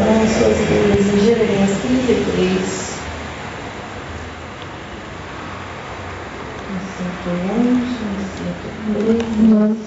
[0.00, 3.02] Bíblias em Jeremias 33.
[6.70, 9.82] Me sinto longe, me sinto longe.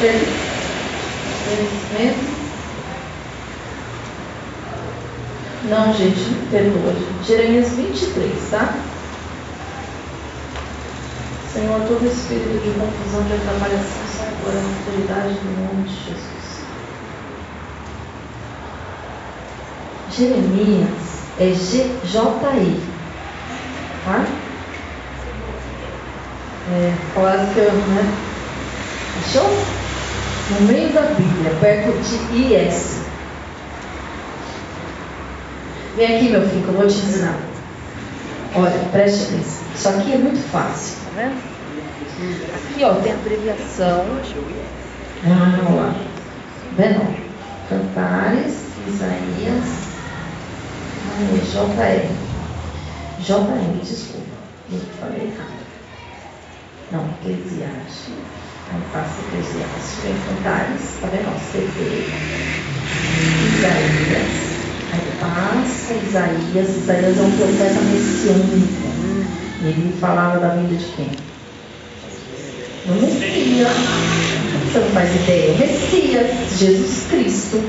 [0.00, 1.92] Jesus.
[1.92, 2.44] Mesmo?
[5.68, 7.26] Não, gente, perdoa, gente.
[7.26, 8.74] Jeremias 23, tá?
[11.52, 16.33] Senhor, todo espírito de confusão, de atrapalhação, sai agora na autoridade do nome de Jesus.
[20.16, 22.80] Jeremias é GJI.
[24.04, 24.24] Tá?
[26.70, 28.14] É, quase que eu, né?
[29.18, 29.50] Achou?
[30.50, 33.00] No meio da Bíblia, perto de IS.
[35.96, 37.38] Vem aqui, meu filho, que eu vou te ensinar.
[38.54, 39.64] Olha, preste atenção.
[39.74, 41.54] Isso aqui é muito fácil, tá vendo?
[42.54, 44.04] Aqui, ó, tem a abreviação.
[45.24, 45.94] Ah, vamos lá.
[46.76, 47.16] Vendo?
[47.68, 49.83] Cantares, Isaías,
[51.14, 52.08] JR.
[53.20, 54.34] JR, desculpa.
[54.72, 55.54] Eu falei errado.
[56.90, 58.14] Não, Eclesiastes.
[58.72, 60.02] Aí passa Eclesiastes.
[60.02, 61.30] Vem Cantares, tá vendo?
[61.52, 61.78] CD.
[63.54, 64.32] Isaías.
[64.92, 66.68] Aí passa Isaías.
[66.76, 68.94] Isaías é um profeta messiânico.
[69.62, 71.10] Ele falava da vida de quem?
[72.86, 73.68] Do Messias.
[74.64, 75.56] Você não faz ideia.
[75.58, 77.62] Messias, Jesus Cristo.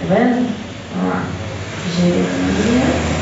[0.00, 0.48] Tá vendo?
[0.94, 1.35] Vamos lá.
[1.94, 3.16] Jeremias.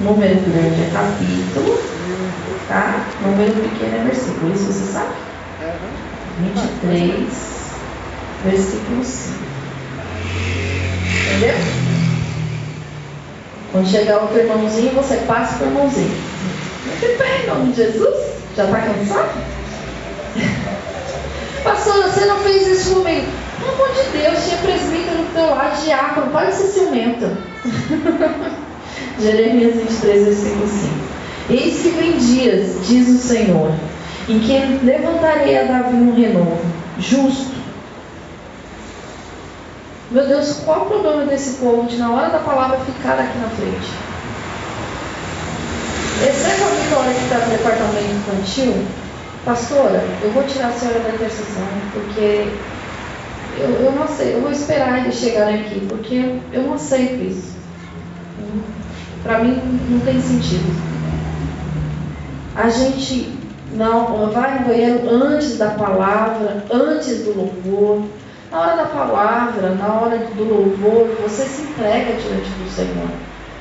[0.00, 1.78] Número grande é capítulo,
[2.68, 3.06] tá?
[3.22, 4.52] Número pequeno é versículo.
[4.54, 5.14] Isso você sabe?
[6.38, 7.28] 23,
[8.44, 9.38] versículo 5.
[11.28, 11.54] Entendeu?
[13.72, 16.10] Quando chegar outro irmãozinho, você passa para o irmãozinho.
[16.86, 18.16] Muito bem, em nome de Jesus.
[18.56, 19.38] Já está cansado?
[21.62, 23.39] Pastora, você não fez isso comigo.
[23.60, 27.26] Pelo amor de Deus, tinha presbítero do teu lado, diácono, pode ser ciumento.
[29.20, 31.10] Jeremias 23, versículo 5.
[31.50, 33.72] Eis que vem dias, diz o Senhor,
[34.28, 36.60] em que levantarei a Davi um renovo,
[36.98, 37.50] justo.
[40.10, 43.48] Meu Deus, qual o problema desse povo de na hora da palavra ficar aqui na
[43.48, 43.90] frente?
[46.22, 48.84] Exceto a Vitória que está no departamento infantil,
[49.44, 52.48] pastora, eu vou tirar a senhora da intercessão, porque
[53.60, 57.58] eu, eu não sei, eu vou esperar eles chegarem aqui, porque eu não aceito isso.
[59.22, 59.60] Para mim
[59.90, 60.90] não tem sentido.
[62.56, 63.38] A gente
[63.74, 68.04] não vai no banheiro antes da palavra, antes do louvor.
[68.50, 73.08] Na hora da palavra, na hora do louvor, você se entrega diante do Senhor.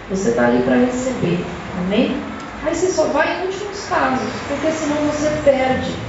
[0.09, 1.45] Você está ali para receber.
[1.77, 2.17] Amém?
[2.65, 6.08] Aí você só vai em últimos casos, porque senão você perde.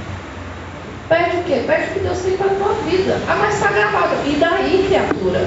[1.11, 1.63] Perde o quê?
[1.67, 3.19] Perde o que Deus tem para a tua vida.
[3.27, 4.15] Ah, mas está gravado.
[4.25, 5.45] E daí, criatura?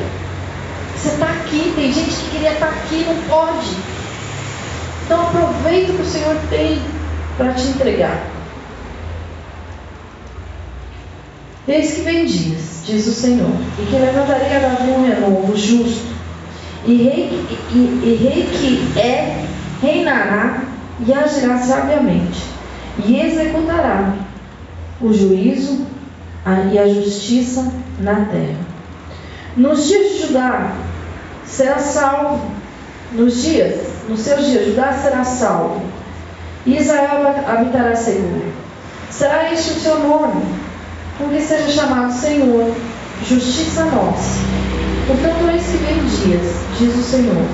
[0.95, 3.75] Você está aqui, tem gente que queria estar tá aqui, não pode.
[5.07, 6.83] Então aproveita o que o Senhor tem
[7.39, 8.27] para te entregar.
[11.67, 16.13] Eis que vem dias, diz o Senhor, e que levantarei a Davi um renovo justo,
[16.85, 19.47] e rei, e, e rei que é,
[19.81, 20.63] reinará
[21.07, 22.43] e agirá sabiamente,
[23.03, 24.24] e executará
[25.05, 25.87] o juízo
[26.73, 27.71] e a justiça
[28.01, 28.59] na terra.
[29.55, 30.73] Nos dias de Judá
[31.47, 32.41] será salvo,
[33.13, 35.83] nos dias, nos seus dias, Judá será salvo,
[36.67, 38.53] e Israel habitará seguro.
[39.11, 40.43] Será este o seu nome,
[41.19, 42.75] com que seja chamado Senhor,
[43.29, 44.41] justiça nossa.
[45.07, 47.45] Portanto, eis que vem dias, diz o Senhor,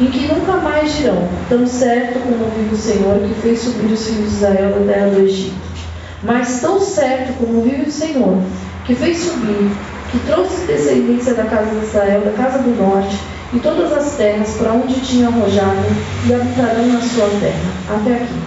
[0.00, 4.04] em que nunca mais dirão, tão certo como vive o Senhor que fez subir os
[4.04, 5.75] filhos de Israel da terra do Egito
[6.22, 8.38] mas tão certo como vive o Senhor,
[8.84, 9.70] que fez subir,
[10.10, 13.18] que trouxe descendência da casa de Israel, da casa do norte,
[13.52, 15.86] e todas as terras para onde tinha arrojado,
[16.26, 18.00] e habitarão na sua terra.
[18.00, 18.40] Até aqui.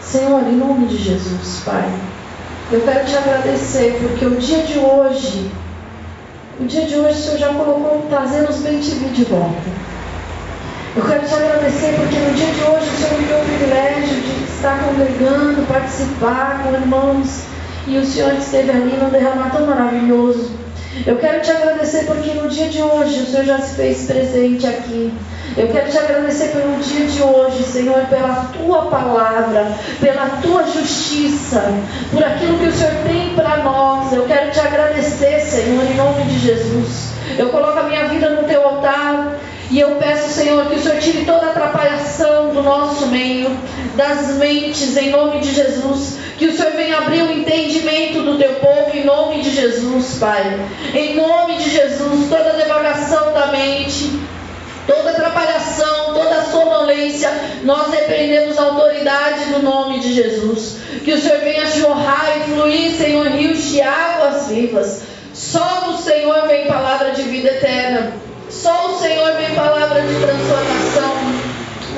[0.00, 1.88] Senhor, em nome de Jesus, Pai,
[2.70, 5.50] eu quero te agradecer, porque o dia de hoje,
[6.60, 9.85] o dia de hoje o Senhor já colocou trazendo os bem de volta.
[10.96, 14.14] Eu quero te agradecer porque no dia de hoje o Senhor me deu o privilégio
[14.14, 17.42] de estar congregando, participar com irmãos
[17.86, 20.52] e o Senhor esteve ali num derramar tão maravilhoso.
[21.06, 24.66] Eu quero te agradecer porque no dia de hoje o Senhor já se fez presente
[24.66, 25.12] aqui.
[25.54, 31.62] Eu quero te agradecer pelo dia de hoje, Senhor, pela tua palavra, pela tua justiça,
[32.10, 34.14] por aquilo que o Senhor tem para nós.
[34.14, 37.10] Eu quero te agradecer, Senhor, em nome de Jesus.
[37.36, 39.36] Eu coloco a minha vida no teu altar
[39.70, 43.50] E eu peço, Senhor, que o Senhor tire toda a atrapalhação do nosso meio,
[43.96, 46.18] das mentes, em nome de Jesus.
[46.38, 50.60] Que o Senhor venha abrir o entendimento do teu povo, em nome de Jesus, Pai.
[50.94, 54.20] Em nome de Jesus, toda devagação da mente,
[54.86, 57.30] toda atrapalhação, toda sonolência,
[57.64, 60.76] nós repreendemos a autoridade do nome de Jesus.
[61.04, 65.02] Que o Senhor venha jorrar e fluir, Senhor, rios de águas vivas.
[65.34, 68.25] Só do Senhor vem palavra de vida eterna.
[68.50, 71.16] Só o Senhor vem palavra de transformação.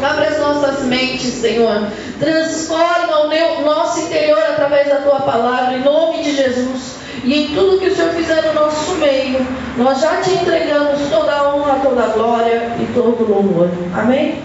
[0.02, 1.88] Abre as nossas mentes, Senhor.
[2.18, 6.96] Transforma o nosso interior através da tua palavra, em nome de Jesus.
[7.24, 9.44] E em tudo que o Senhor fizer no nosso meio,
[9.76, 13.70] nós já te entregamos toda a honra, toda a glória e todo o louvor.
[13.94, 14.40] Amém?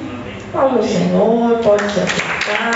[0.51, 2.73] Fala o Senhor, pode se acertar.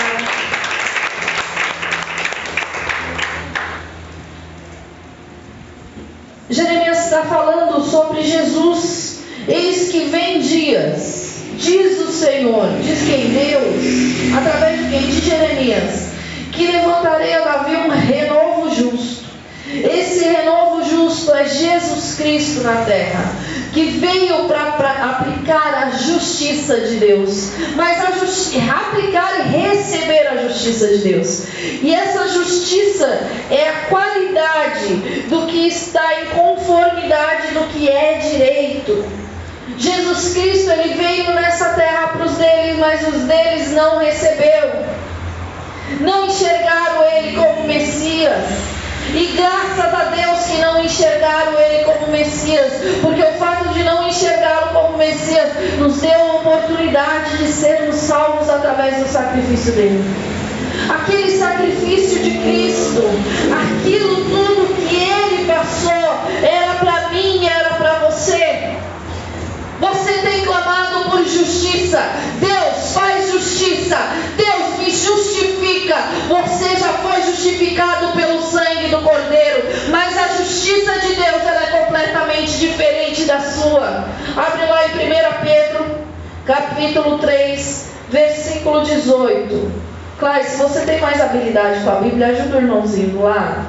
[6.50, 9.07] Jeremias está falando sobre Jesus.
[9.98, 15.06] Que vem dias, diz o Senhor, diz quem Deus, através de quem?
[15.08, 16.10] De Jeremias,
[16.52, 19.24] que levantarei a Davi um renovo justo.
[19.68, 23.24] Esse renovo justo é Jesus Cristo na terra,
[23.72, 30.36] que veio para aplicar a justiça de Deus, mas a justi aplicar e receber a
[30.46, 31.42] justiça de Deus.
[31.82, 33.20] E essa justiça
[33.50, 34.94] é a qualidade
[35.28, 39.17] do que está em conformidade do que é direito.
[39.78, 44.82] Jesus Cristo ele veio nessa terra para os deles, mas os deles não receberam.
[46.00, 48.44] Não enxergaram ele como Messias.
[49.14, 54.06] E graças a Deus que não enxergaram ele como Messias, porque o fato de não
[54.06, 55.48] enxergá-lo como Messias
[55.78, 60.04] nos deu a oportunidade de sermos salvos através do sacrifício dele.
[60.90, 63.02] Aquele sacrifício de Cristo,
[63.50, 66.97] aquilo tudo que ele passou, era para
[69.80, 72.00] Você tem clamado por justiça.
[72.40, 73.96] Deus faz justiça.
[74.36, 75.96] Deus me justifica.
[76.28, 79.68] Você já foi justificado pelo sangue do Cordeiro.
[79.90, 84.08] Mas a justiça de Deus ela é completamente diferente da sua.
[84.36, 85.98] Abre lá em 1 Pedro,
[86.44, 89.72] capítulo 3, versículo 18.
[90.18, 93.66] Claro, se você tem mais habilidade com a Bíblia, ajuda o irmãozinho lá.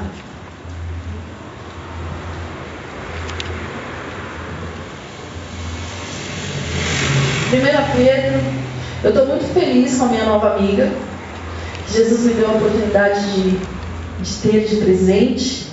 [7.49, 7.51] 1
[7.97, 8.39] Pedro,
[9.03, 10.87] eu estou muito feliz com a minha nova amiga.
[11.91, 13.57] Jesus me deu a oportunidade de,
[14.21, 15.65] de ter de presente.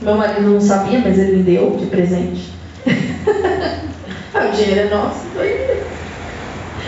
[0.00, 2.50] Meu marido não sabia, mas ele me deu de presente.
[4.32, 5.44] ah, o dinheiro é nosso, então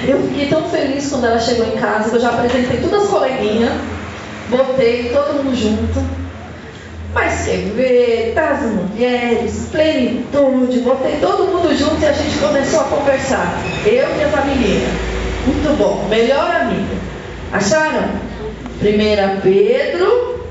[0.08, 3.10] Eu fiquei tão feliz quando ela chegou em casa, que eu já apresentei todas as
[3.10, 3.72] coleguinhas,
[4.48, 6.23] botei todo mundo junto.
[7.14, 13.62] Mas ver, das mulheres, plenitude, botei todo mundo junto e a gente começou a conversar.
[13.86, 14.88] Eu e as amiguinhas.
[15.46, 16.96] Muito bom, melhor amiga.
[17.52, 18.08] Acharam?
[18.80, 20.44] Primeira Pedro.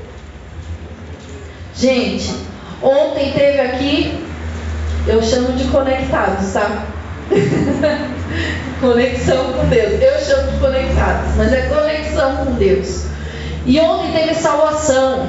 [1.76, 2.34] Gente,
[2.82, 4.24] ontem teve aqui,
[5.06, 6.86] eu chamo de conectados, tá?
[8.80, 10.00] conexão com Deus.
[10.00, 13.04] Eu chamo de conectados, mas é conexão com Deus.
[13.66, 15.28] E ontem teve salvação.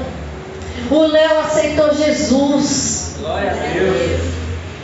[0.92, 3.16] O Léo aceitou Jesus.
[3.20, 4.36] Glória a Deus.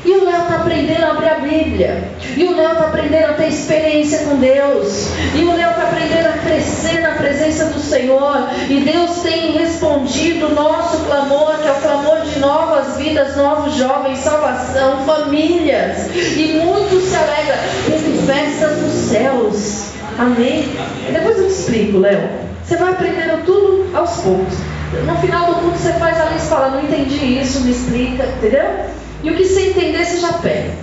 [0.04, 2.04] E o Léo está aprendendo a abrir a Bíblia.
[2.36, 5.10] E o Léo está aprendendo a ter experiência com Deus.
[5.36, 8.50] E o Léo está aprendendo a crescer na presença do Senhor.
[8.68, 13.76] E Deus tem respondido o nosso clamor, que é o clamor de novas vidas, novos
[13.76, 16.10] jovens, salvação, famílias.
[16.16, 17.58] E muitos se alegram.
[17.86, 19.92] Teve festas nos céus.
[20.18, 20.64] Amém?
[20.80, 21.14] Amém.
[21.14, 22.28] Depois eu te explico, Léo.
[22.66, 24.81] Você vai aprendendo tudo aos poucos.
[24.92, 28.26] No final do culto você faz a lista e fala, não entendi isso, me explica,
[28.26, 28.86] entendeu?
[29.24, 30.74] E o que você entender, você já pega.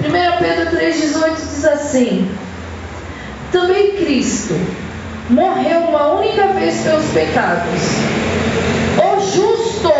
[0.00, 2.30] 1 Pedro 3,18 diz assim:
[3.52, 4.54] Também Cristo
[5.28, 7.80] morreu uma única vez pelos pecados,
[9.04, 9.92] o justo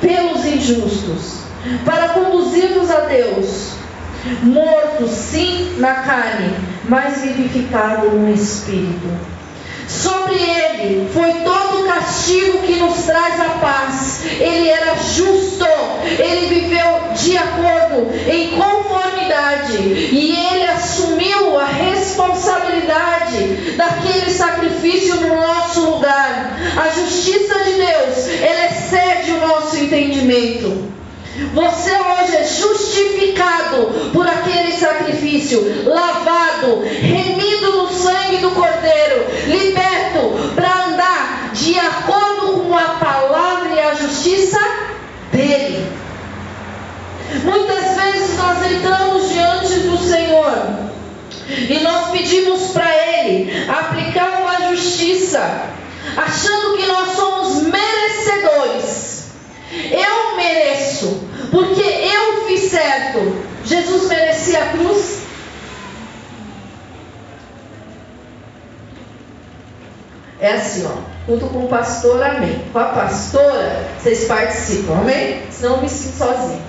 [0.00, 1.40] pelos injustos,
[1.84, 3.72] para conduzir-nos a Deus,
[4.42, 6.54] morto sim na carne,
[6.88, 9.39] mas vivificado no espírito
[9.90, 14.22] Sobre ele foi todo o castigo que nos traz a paz.
[14.38, 15.66] Ele era justo,
[16.16, 25.80] ele viveu de acordo, em conformidade, e ele assumiu a responsabilidade daquele sacrifício no nosso
[25.80, 26.56] lugar.
[26.76, 30.88] A justiça de Deus, ela excede o nosso entendimento.
[31.52, 37.39] Você hoje é justificado por aquele sacrifício, lavado, remido
[52.72, 55.40] para Ele, aplicar uma justiça,
[56.16, 59.24] achando que nós somos merecedores.
[59.72, 63.44] Eu mereço, porque eu fiz certo.
[63.64, 65.20] Jesus merecia a cruz?
[70.40, 71.10] É assim, ó.
[71.28, 72.64] Junto com o pastor, amém.
[72.72, 75.42] Com a pastora, vocês participam, amém?
[75.50, 76.62] Senão eu me sinto sozinho.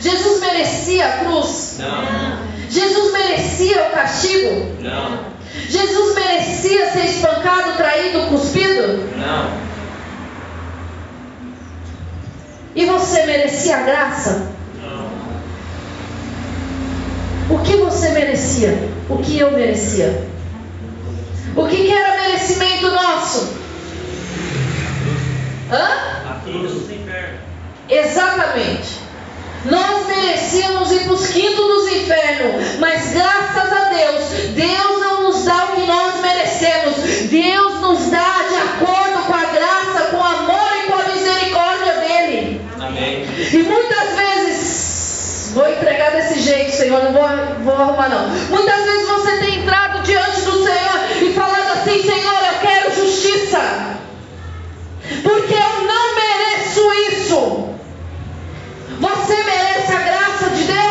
[0.00, 1.76] Jesus merecia a cruz?
[1.78, 2.49] Não.
[2.70, 4.76] Jesus merecia o castigo?
[4.80, 5.24] Não.
[5.68, 9.10] Jesus merecia ser espancado, traído, cuspido?
[9.18, 9.50] Não.
[12.76, 14.52] E você merecia a graça?
[14.80, 15.10] Não.
[17.56, 18.88] O que você merecia?
[19.08, 20.28] O que eu merecia?
[21.56, 23.52] O que, que era merecimento nosso?
[25.72, 25.88] Hã?
[26.30, 27.38] A cruz do inferno.
[27.88, 29.09] Exatamente.
[29.64, 34.24] Nós merecíamos ir para os quintos dos infernos, mas graças a Deus,
[34.54, 36.96] Deus não nos dá o que nós merecemos.
[37.30, 41.92] Deus nos dá de acordo com a graça, com o amor e com a misericórdia
[41.94, 42.60] dele.
[42.80, 43.26] Amém.
[43.52, 47.28] E muitas vezes, vou entregar desse jeito, Senhor, não vou,
[47.62, 48.28] vou arrumar não.
[48.28, 53.60] Muitas vezes você tem entrado diante do Senhor e falado assim, Senhor, eu quero justiça.
[55.22, 57.70] Porque eu não mereço isso.
[59.00, 60.90] Você merece a graça de Deus?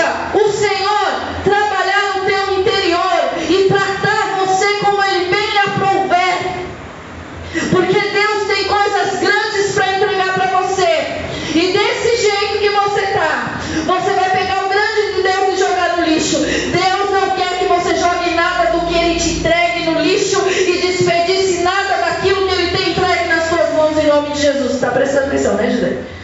[0.00, 1.10] Deixa o Senhor
[1.44, 6.38] trabalhar no teu interior e tratar você como Ele bem aprouver.
[7.70, 11.20] Porque Deus tem coisas grandes para entregar para você.
[11.54, 15.98] E desse jeito que você está, você vai pegar o grande de Deus e jogar
[15.98, 16.38] no lixo.
[16.38, 20.78] Deus não quer que você jogue nada do que Ele te entregue no lixo e
[20.78, 24.72] desperdice nada daquilo que Ele tem entregue nas suas mãos em nome de Jesus.
[24.76, 26.20] Está prestando atenção, né, José?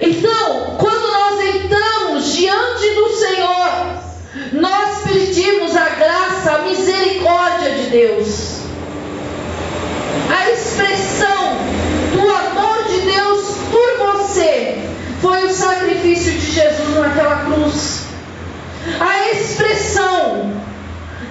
[0.00, 3.96] Então, quando nós entramos diante do Senhor,
[4.52, 8.56] nós pedimos a graça, a misericórdia de Deus.
[10.30, 11.56] A expressão
[12.12, 14.78] do amor de Deus por você
[15.22, 18.02] foi o sacrifício de Jesus naquela cruz.
[19.00, 20.60] A expressão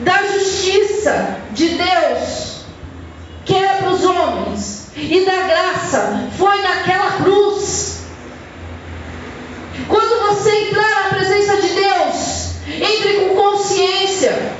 [0.02, 2.66] da justiça de Deus,
[3.46, 5.44] que era para os homens, e da
[5.86, 8.00] graça, foi naquela cruz.
[9.88, 14.56] Quando você entrar na presença de Deus, entre com consciência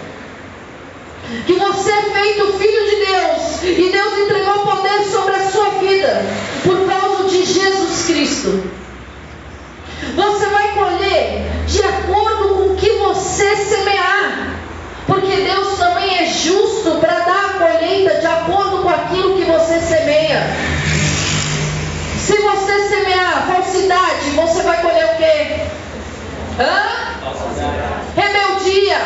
[1.48, 6.24] que você é feito filho de Deus e Deus entregou poder sobre a sua vida
[6.64, 8.64] por causa de Jesus Cristo.
[10.16, 14.60] Você vai colher de acordo com o que você semear,
[15.08, 19.80] porque Deus também é justo para dar a colheita de acordo com aquilo que você
[19.80, 20.44] semeia.
[23.16, 25.62] Semear falsidade, você vai colher o quê?
[26.60, 26.84] Hã?
[28.14, 29.00] Rebeldia.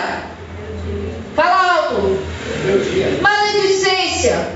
[1.35, 2.19] Fala alto.
[3.21, 4.49] Maledicência.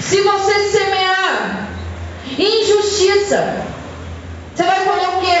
[0.00, 1.68] Se você semear
[2.36, 3.62] injustiça,
[4.52, 5.38] você vai colher o quê?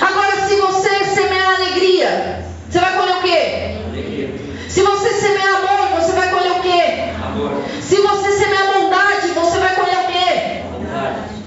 [0.00, 3.78] Agora, se você semear alegria, você vai colher o quê?
[4.68, 7.12] Se você semear amor, você vai colher o quê?
[7.24, 7.62] Amor.
[7.82, 10.62] Se você semear bondade, você vai colher o quê?
[10.70, 11.42] Bondade.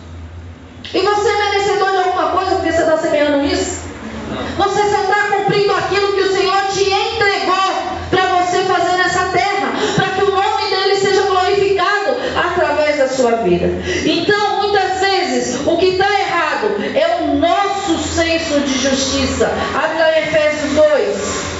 [0.91, 3.81] E você é merecedor de alguma coisa porque você está semeando isso?
[4.29, 4.65] Não.
[4.65, 9.71] Você só está cumprindo aquilo que o Senhor te entregou para você fazer nessa terra,
[9.95, 13.67] para que o nome dele seja glorificado através da sua vida.
[14.03, 19.51] Então, muitas vezes, o que está errado é o nosso senso de justiça.
[19.75, 21.51] Abre lá em Efésios 2.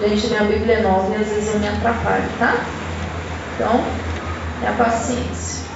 [0.00, 2.64] Gente, minha Bíblia é nova e às vezes eu me atrapalho, tá?
[3.54, 3.84] Então,
[4.60, 5.66] tenha paciência.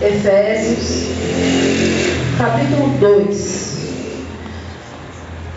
[0.00, 1.08] Efésios,
[2.38, 3.78] capítulo 2,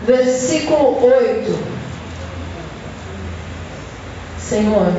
[0.04, 1.58] versículo 8.
[4.40, 4.92] Senhor,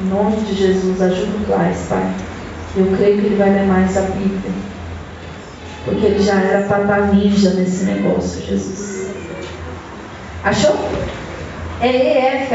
[0.00, 2.10] em nome de Jesus, ajuda o Claes, Pai.
[2.76, 4.47] Eu creio que ele vai ler mais a Bíblia.
[6.18, 9.06] Ele já era estar ninja nesse negócio, Jesus.
[10.42, 10.74] Achou?
[11.80, 12.52] É EF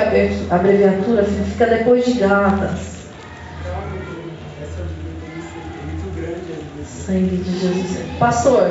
[0.52, 2.80] a abreviatura, fica depois de Gálatas.
[6.86, 8.00] Sangue de Jesus.
[8.20, 8.70] Pastor.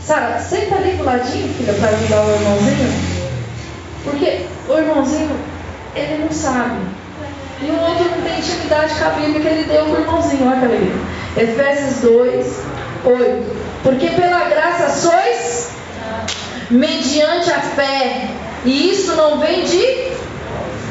[0.00, 2.92] Sara, senta ali do ladinho, filha, para ajudar o irmãozinho.
[4.04, 5.36] Porque o irmãozinho,
[5.96, 6.78] ele não sabe.
[7.60, 10.48] e o outro não tem intimidade com a Bíblia que ele deu para o irmãozinho.
[10.48, 11.15] Olha que alegria.
[11.36, 12.60] Efésios 2,
[13.04, 13.56] 8.
[13.82, 15.70] Porque pela graça sois
[16.70, 18.28] mediante a fé.
[18.64, 20.12] E isso não vem de,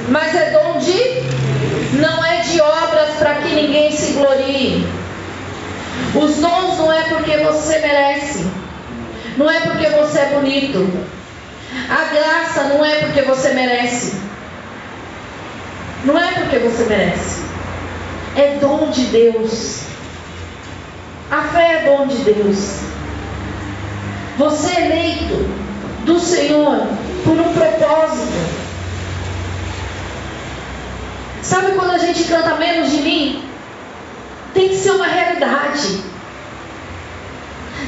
[0.08, 4.88] mas é dom de, não é de obras para que ninguém se glorie.
[6.14, 8.46] Os dons não é porque você merece,
[9.36, 11.06] não é porque você é bonito.
[11.90, 14.16] A graça não é porque você merece,
[16.06, 17.42] não é porque você merece,
[18.38, 19.95] é dom de Deus.
[21.32, 22.80] A fé é dom de Deus.
[24.38, 25.50] Você é eleito
[26.06, 26.88] do Senhor
[27.24, 28.66] por um propósito.
[31.42, 33.44] Sabe quando a gente canta menos de mim?
[34.54, 36.02] Tem que ser uma realidade.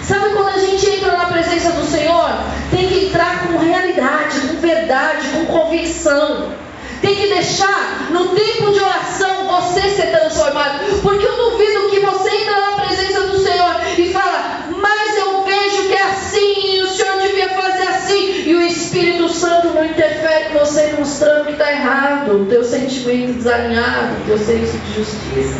[0.04, 2.30] Sabe quando a gente entra na presença do Senhor?
[2.72, 6.52] Tem que entrar com realidade, com verdade, com convicção.
[7.02, 10.80] Tem que deixar no tempo de oração você ser transformado.
[11.02, 12.77] Porque eu duvido que você entra na
[13.68, 18.44] Senhor e fala, mas eu vejo que é assim, e o Senhor devia fazer assim,
[18.46, 24.22] e o Espírito Santo não interfere você mostrando que está errado, o teu sentimento desalinhado,
[24.22, 25.58] o teu senso de justiça.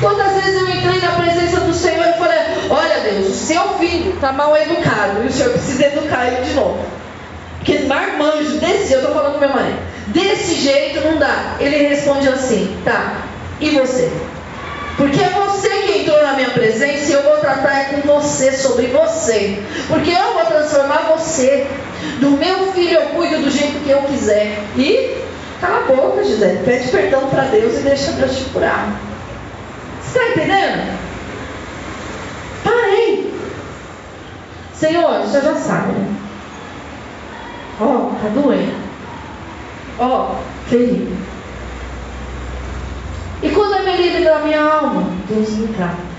[0.00, 2.38] Quantas vezes eu entrei na presença do Senhor e falei,
[2.70, 6.54] olha Deus, o seu filho está mal educado, e o Senhor precisa educar ele de
[6.54, 6.84] novo.
[7.58, 11.56] Porque marmanjo, desse, eu estou falando com meu marido, desse jeito não dá.
[11.60, 13.26] Ele responde assim, tá,
[13.60, 14.10] e você?
[14.96, 18.52] Porque é você que entrou na minha presença e eu vou tratar é com você,
[18.52, 19.62] sobre você.
[19.88, 21.66] Porque eu vou transformar você.
[22.20, 24.58] Do meu filho eu cuido do jeito que eu quiser.
[24.76, 25.16] E
[25.60, 26.64] cala a boca, Gisele.
[26.64, 28.88] Pede perdão para Deus e deixa Deus te curar.
[30.02, 30.98] Você está entendendo?
[32.64, 33.34] Parei.
[34.74, 36.16] Senhor, você já sabe, né?
[37.80, 38.74] Ó, oh, tá doendo.
[39.98, 41.29] Ó, oh, ferido.
[43.42, 46.10] E quando é me da minha alma, Deus me trata.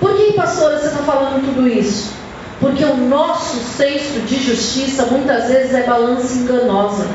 [0.00, 2.12] Por que, pastora, você está falando tudo isso?
[2.60, 7.06] Porque o nosso senso de justiça muitas vezes é balança enganosa.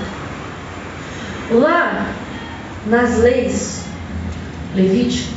[1.51, 2.07] Lá
[2.85, 3.83] nas leis,
[4.75, 5.33] Levítico,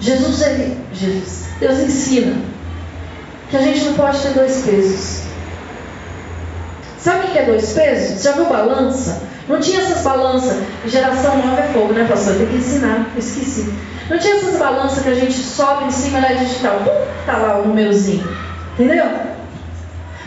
[0.00, 2.36] Jesus, ele, Jesus, Deus ensina
[3.50, 5.22] que a gente não pode ter dois pesos.
[6.98, 8.22] Sabe o que é dois pesos?
[8.22, 9.22] Já viu balança?
[9.48, 10.62] Não tinha essas balanças.
[10.86, 12.36] Geração nova é fogo, né, pastor?
[12.36, 13.06] Tem que ensinar.
[13.16, 13.72] Esqueci.
[14.08, 16.78] Não tinha essas balanças que a gente sobe em cima da digital.
[16.78, 18.26] Pum, tá lá o númerozinho.
[18.78, 19.06] Entendeu?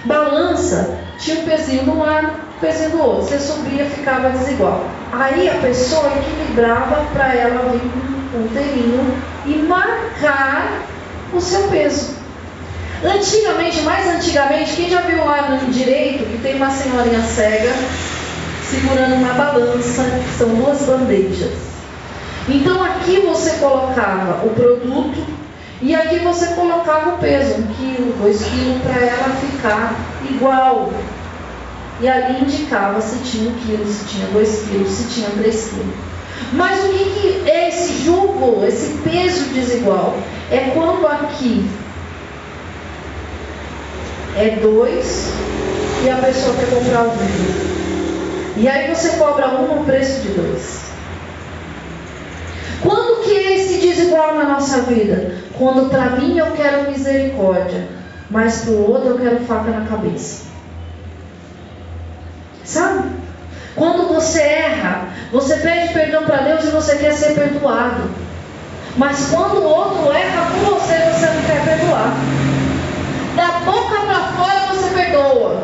[0.06, 3.24] Balança tinha um pezinho de um lado, um pezinho do outro.
[3.24, 4.86] Você subia, ficava desigual.
[5.12, 9.14] Aí a pessoa equilibrava para ela vir com um ponteiro
[9.46, 10.82] e marcar
[11.34, 12.16] o seu peso.
[13.04, 17.72] Antigamente, mais antigamente, quem já viu lá no direito que tem uma senhorinha cega
[18.70, 20.04] segurando uma balança,
[20.38, 21.54] são duas bandejas.
[22.50, 25.26] Então aqui você colocava o produto
[25.82, 29.96] e aqui você colocava o peso, um quilo, dois quilos, para ela ficar
[30.30, 30.92] igual.
[32.00, 35.96] E ali indicava se tinha um quilo, se tinha dois quilos, se tinha três quilos.
[36.54, 40.16] Mas o que, que é esse jugo, esse peso desigual?
[40.52, 41.68] É quando aqui
[44.38, 45.32] é dois
[46.06, 47.77] e a pessoa quer comprar um.
[48.60, 50.82] E aí você cobra um no preço de dois.
[52.82, 55.36] Quando que é esse desigual na nossa vida?
[55.56, 57.88] Quando para mim eu quero misericórdia,
[58.32, 60.46] mas para o outro eu quero faca na cabeça.
[62.64, 63.10] Sabe?
[63.76, 68.10] Quando você erra, você pede perdão para Deus e você quer ser perdoado.
[68.98, 72.18] Mas quando o outro erra com você, você não quer perdoar.
[73.36, 75.62] Da boca para fora você perdoa.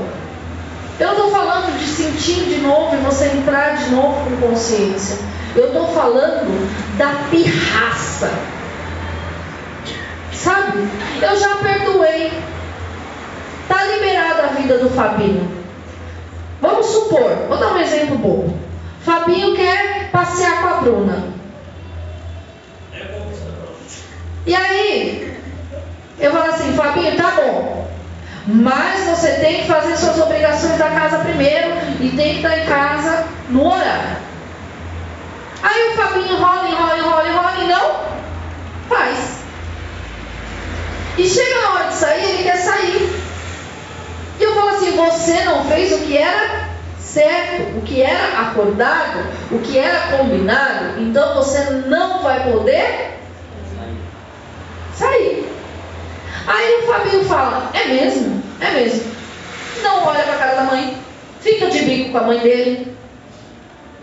[0.99, 5.17] Eu estou falando de sentir de novo e você entrar de novo com consciência.
[5.55, 8.31] Eu estou falando da pirraça.
[10.31, 10.87] Sabe?
[11.21, 12.31] Eu já perdoei.
[13.63, 15.51] Está liberada a vida do Fabinho.
[16.61, 18.57] Vamos supor, vou dar um exemplo bom.
[19.01, 21.33] Fabinho quer passear com a Bruna.
[24.45, 25.37] E aí,
[26.19, 27.87] eu falo assim, Fabinho, tá bom.
[28.45, 31.69] Mas você tem que fazer suas obrigações da casa primeiro
[32.01, 34.17] e tem que estar em casa no horário.
[35.63, 38.01] Aí o Fabinho rola, enrola, enrola, enrola e não
[38.89, 39.43] faz.
[41.17, 43.23] E chega na hora de sair, ele quer sair.
[44.41, 46.67] E eu falo assim: você não fez o que era
[46.99, 49.19] certo, o que era acordado,
[49.51, 53.19] o que era combinado, então você não vai poder
[54.93, 55.49] sair.
[56.45, 58.42] Aí o Fabinho fala: É mesmo?
[58.63, 59.11] É mesmo.
[59.83, 60.97] Não olha para a cara da mãe,
[61.41, 62.95] fica de bico com a mãe dele.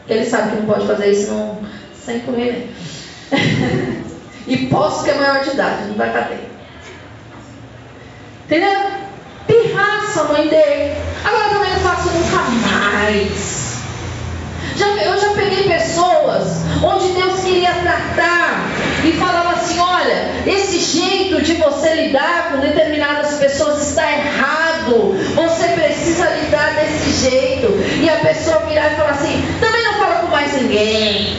[0.06, 1.58] Ele sabe que não pode fazer isso não,
[1.94, 2.68] sem correr.
[4.46, 6.50] e posso que é maior de idade, não vai cadeia.
[8.44, 8.80] Entendeu?
[9.46, 10.94] Pirraça a mãe dele.
[11.24, 13.59] Agora também não faço nunca mais.
[14.80, 18.66] Já, eu já peguei pessoas onde Deus queria tratar
[19.04, 25.14] e falava assim: olha, esse jeito de você lidar com determinadas pessoas está errado.
[25.34, 27.66] Você precisa lidar desse jeito.
[28.02, 31.36] E a pessoa virar e falar assim: também não fala com mais ninguém.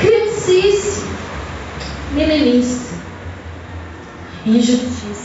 [0.00, 1.04] Criancice,
[2.12, 2.94] meninice,
[4.46, 5.23] injustiça.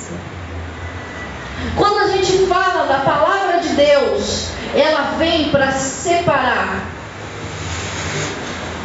[1.79, 6.83] Quando a gente fala da palavra de Deus, ela vem para separar.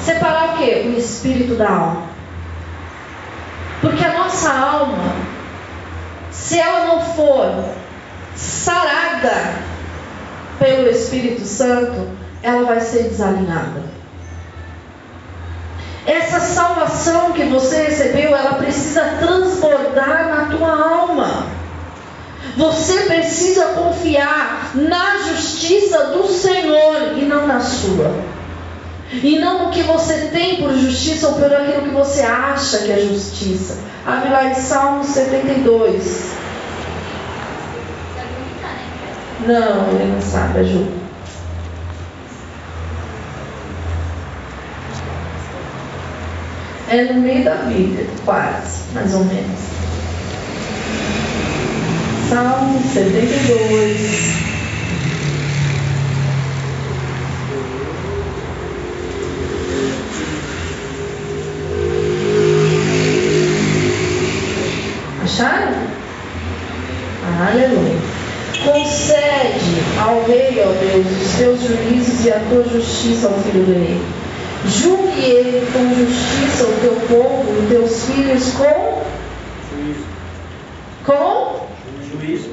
[0.00, 0.70] Separar o que?
[0.87, 2.02] O espírito da alma.
[3.80, 5.12] Porque a nossa alma,
[6.30, 7.64] se ela não for
[8.37, 9.54] sarada
[10.61, 12.09] pelo Espírito Santo,
[12.44, 13.83] ela vai ser desalinhada.
[16.07, 21.54] Essa salvação que você recebeu, ela precisa transbordar na tua alma.
[22.57, 28.14] Você precisa confiar na justiça do Senhor e não na sua.
[29.12, 32.93] E não no que você tem por justiça ou por aquilo que você acha que
[32.93, 33.79] é justiça.
[34.07, 36.33] Abre lá em Salmo 72.
[39.47, 41.05] Não, ele não sabe, ajuda.
[46.88, 49.74] É no meio da Bíblia, quase, mais ou menos.
[52.35, 54.35] Salmo 72.
[65.23, 65.75] Acharam?
[67.38, 68.01] Aleluia.
[68.64, 69.61] Concede
[70.01, 74.01] ao rei, ó Deus, os teus juízos e a tua justiça ao filho do rei.
[74.66, 79.05] Julgue ele com justiça o teu povo e teus filhos com
[81.05, 81.43] com
[82.25, 82.51] juízo.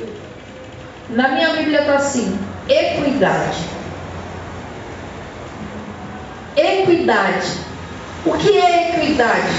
[1.09, 3.57] Na minha Bíblia está assim: equidade.
[6.55, 7.47] Equidade.
[8.25, 9.51] O que é equidade?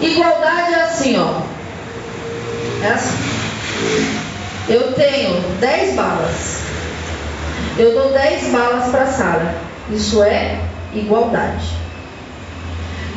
[0.00, 1.42] Igualdade é assim, ó.
[2.84, 3.16] É assim.
[4.68, 6.60] Eu tenho 10 balas.
[7.78, 9.54] Eu dou 10 balas para a Sara.
[9.90, 10.58] Isso é
[10.94, 11.66] igualdade.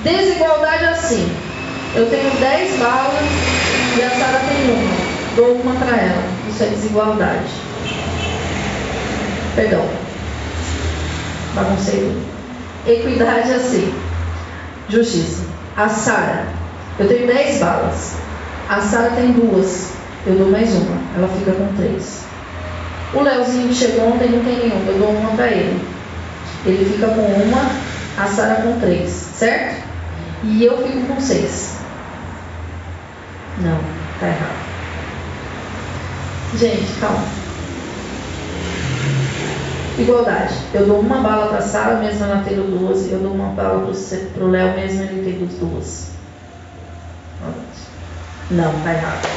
[0.03, 1.31] Desigualdade é assim.
[1.95, 3.23] Eu tenho 10 balas
[3.97, 6.23] e a Sara tem uma dou uma para ela.
[6.49, 7.51] Isso é desigualdade.
[9.55, 9.85] Perdão.
[11.55, 12.17] Baguncei.
[12.85, 13.93] Equidade é assim.
[14.89, 15.43] Justiça.
[15.77, 16.45] A Sara,
[16.99, 18.15] eu tenho 10 balas.
[18.69, 19.93] A Sara tem duas.
[20.25, 20.97] Eu dou mais uma.
[21.15, 22.23] Ela fica com três.
[23.13, 24.91] O Leozinho que chegou ontem não tem nenhuma.
[24.91, 25.85] Eu dou uma para ele.
[26.65, 27.69] Ele fica com uma,
[28.17, 29.09] a Sara com três.
[29.09, 29.83] Certo?
[30.43, 31.77] E eu fico com seis.
[33.59, 33.79] Não,
[34.19, 34.72] tá errado.
[36.57, 37.23] Gente, calma.
[39.97, 40.53] Igualdade.
[40.73, 43.11] Eu dou uma bala para a Sara, mesmo ela tendo duas.
[43.11, 43.91] Eu dou uma bala
[44.33, 46.11] para o Léo, mesmo ele tendo duas.
[48.51, 49.27] Não, tá errado.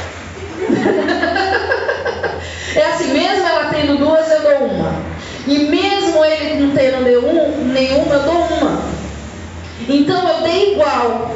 [2.75, 4.93] é assim, mesmo ela tendo duas, eu dou uma.
[5.47, 8.81] E mesmo ele não tendo nenhum, nenhuma, eu dou uma.
[9.87, 11.35] Então eu dei igual.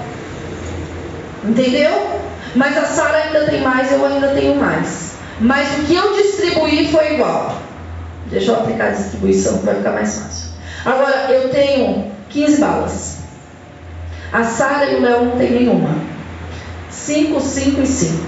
[1.44, 2.22] Entendeu?
[2.56, 5.11] Mas a Sara ainda tem mais, eu ainda tenho mais.
[5.42, 7.58] Mas o que eu distribuí foi igual.
[8.28, 10.52] Deixa eu aplicar a distribuição que vai ficar mais fácil.
[10.86, 13.18] Agora, eu tenho 15 balas.
[14.32, 15.96] A Sara e o Léo não tem nenhuma.
[16.92, 18.24] 5, 5 e 5.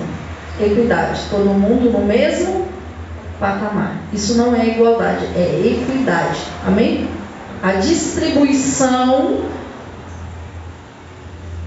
[0.60, 1.22] Equidade.
[1.30, 2.68] Todo mundo no mesmo
[3.40, 3.98] patamar.
[4.12, 6.40] Isso não é igualdade, é equidade.
[6.66, 7.08] Amém?
[7.62, 9.46] A distribuição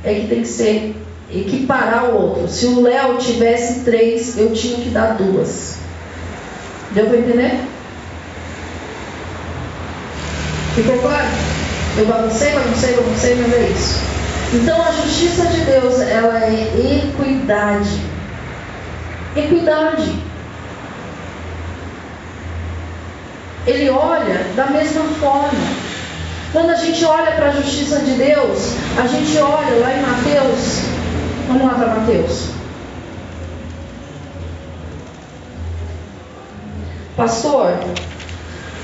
[0.03, 2.49] é que tem que ser equiparar o outro.
[2.49, 5.77] Se o Léo tivesse três, eu tinha que dar duas.
[6.93, 7.61] Deu para entender?
[10.75, 11.27] Ficou claro?
[11.99, 14.01] Eu baguncei, baguncei, baguncei, mas é isso.
[14.55, 18.01] Então a justiça de Deus, ela é equidade.
[19.35, 20.15] Equidade.
[23.67, 25.87] Ele olha da mesma forma.
[26.53, 30.96] Quando a gente olha para a justiça de Deus, a gente olha lá em Mateus
[31.47, 32.51] Vamos lá para Mateus.
[37.17, 37.73] Pastor,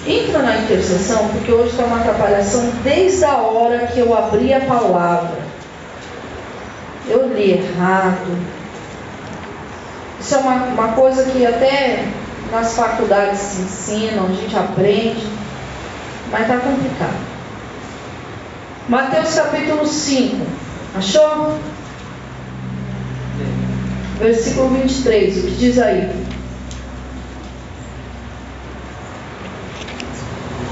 [0.07, 4.61] entra na intercessão, porque hoje está uma atrapalhação desde a hora que eu abri a
[4.61, 5.39] palavra.
[7.09, 8.39] Eu li errado.
[10.21, 12.07] Isso é uma, uma coisa que até
[12.53, 15.27] nas faculdades se ensinam, a gente aprende,
[16.31, 17.33] mas está complicado.
[18.89, 20.47] Mateus capítulo 5,
[20.97, 21.59] achou?
[24.23, 26.09] Versículo 23, o que diz aí?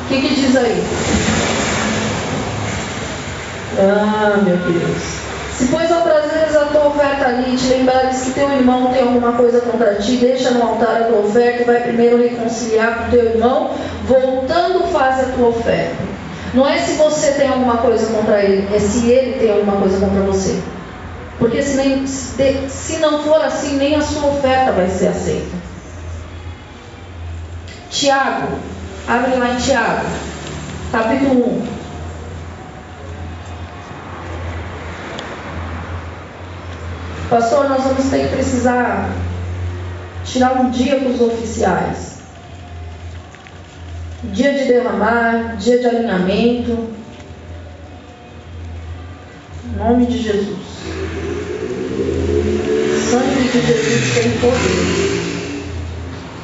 [0.04, 0.84] O que, que diz aí?
[3.76, 5.02] Ah, meu Deus.
[5.58, 9.32] Se pois outras vezes a tua oferta ali te lembrares que teu irmão tem alguma
[9.32, 13.24] coisa contra ti, deixa no altar a tua oferta e vai primeiro reconciliar com teu
[13.30, 13.72] irmão,
[14.06, 15.96] voltando faz a tua oferta.
[16.54, 19.98] Não é se você tem alguma coisa contra ele, é se ele tem alguma coisa
[19.98, 20.56] contra você.
[21.40, 25.57] Porque se, nem, se não for assim, nem a sua oferta vai ser aceita.
[27.88, 28.59] Tiago,
[29.09, 30.07] abre lá em Tiago,
[30.92, 31.66] capítulo 1.
[37.31, 39.09] Pastor, nós vamos ter que precisar
[40.24, 42.18] tirar um dia para os oficiais.
[44.24, 46.90] Dia de derramar, dia de alinhamento.
[49.64, 51.29] Em nome de Jesus.
[53.11, 55.31] Sangue de Jesus tem poder.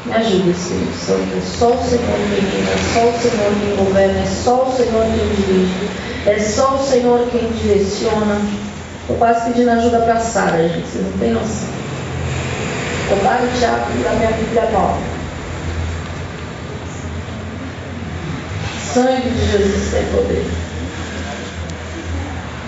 [0.04, 1.36] Me ajude, Espírito Santo.
[1.36, 4.76] É só o Senhor quem reina, é só o Senhor quem governa, é só o
[4.76, 5.88] Senhor quem dirige,
[6.26, 8.40] é só o Senhor quem direciona.
[9.00, 10.88] Estou quase pedindo ajuda para Sara, gente.
[10.88, 11.68] Vocês não têm noção.
[13.22, 14.98] Lá no teatro da minha Bíblia nova.
[18.92, 20.44] Sangue de Jesus tem poder.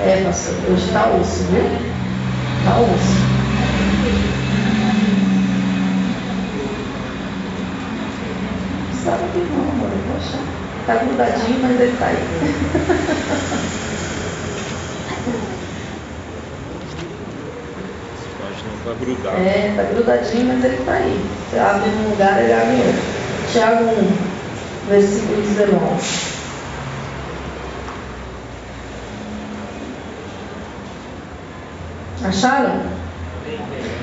[0.00, 1.64] É, pastor, hoje está osso, viu?
[2.60, 3.27] Está osso.
[9.08, 10.44] Sabe que não, amor, achar.
[10.80, 12.18] Está grudadinho, mas ele está aí.
[18.78, 19.36] Está grudado.
[19.36, 21.26] É, está grudadinho, mas ele está aí.
[21.50, 23.02] Você abre num lugar, ele abre em outro.
[23.52, 25.78] Tiago 1, versículo 19.
[32.24, 32.82] Acharam?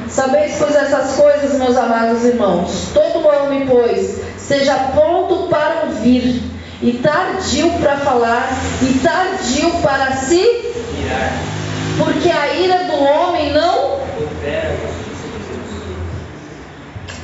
[0.10, 2.90] Sabeis, pois, essas coisas, meus amados irmãos.
[2.94, 6.42] Todo homem, pois, seja pronto para ouvir,
[6.82, 8.50] e tardio para falar,
[8.82, 10.74] e tardio para se
[11.98, 14.00] porque a ira do homem não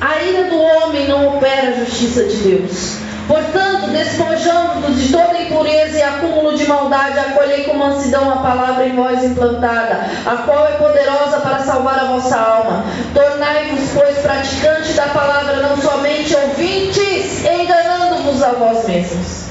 [0.00, 2.96] a ira do homem não opera a justiça de Deus.
[3.28, 8.96] Portanto, despojando-vos de toda impureza e acúmulo de maldade, acolhei com mansidão a palavra em
[8.96, 12.84] vós implantada, a qual é poderosa para salvar a vossa alma.
[13.14, 17.11] Tornai-vos, pois, praticantes da palavra, não somente ouvintes,
[17.44, 19.46] enganando-vos a vós mesmos.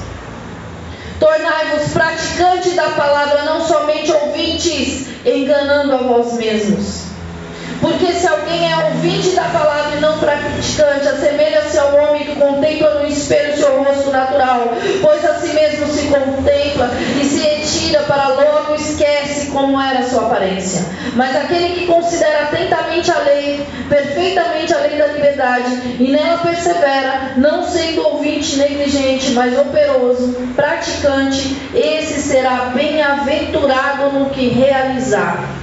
[1.18, 7.11] Tornai-vos praticantes da palavra, não somente ouvintes, enganando a vós mesmos.
[7.82, 13.00] Porque se alguém é ouvinte da palavra e não praticante, assemelha-se ao homem que contempla
[13.00, 16.88] no espelho seu rosto natural, pois a si mesmo se contempla
[17.20, 20.84] e se retira para logo esquece como era sua aparência.
[21.14, 27.32] Mas aquele que considera atentamente a lei, perfeitamente a lei da liberdade, e nela persevera,
[27.36, 35.61] não sendo ouvinte negligente, mas operoso, praticante, esse será bem-aventurado no que realizar.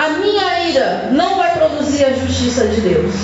[0.00, 3.14] A minha ira não vai produzir a justiça de Deus.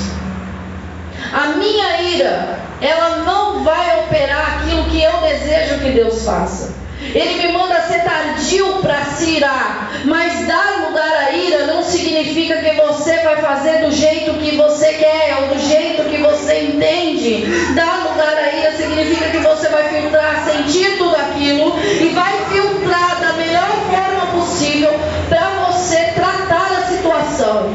[1.33, 6.75] A minha ira, ela não vai operar aquilo que eu desejo que Deus faça.
[7.01, 12.57] Ele me manda ser tardio para se irar, mas dar lugar à ira não significa
[12.59, 17.47] que você vai fazer do jeito que você quer ou do jeito que você entende.
[17.75, 23.19] Dar lugar à ira significa que você vai filtrar, sentir tudo aquilo e vai filtrar
[23.19, 24.93] da melhor forma possível
[25.29, 27.75] para você tratar a situação.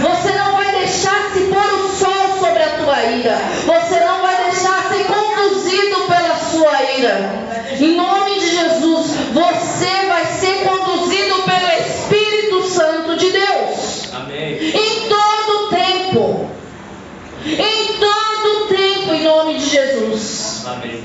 [0.00, 3.36] Você não vai deixar se pôr o sol sobre a tua ira.
[3.66, 7.50] Você não vai deixar ser conduzido pela sua ira.
[7.78, 14.12] Em nome de Jesus, você vai ser conduzido pelo Espírito Santo de Deus.
[14.14, 14.72] Amém.
[14.74, 16.50] Em todo tempo.
[17.44, 20.64] Em todo tempo, em nome de Jesus.
[20.66, 21.04] Amém.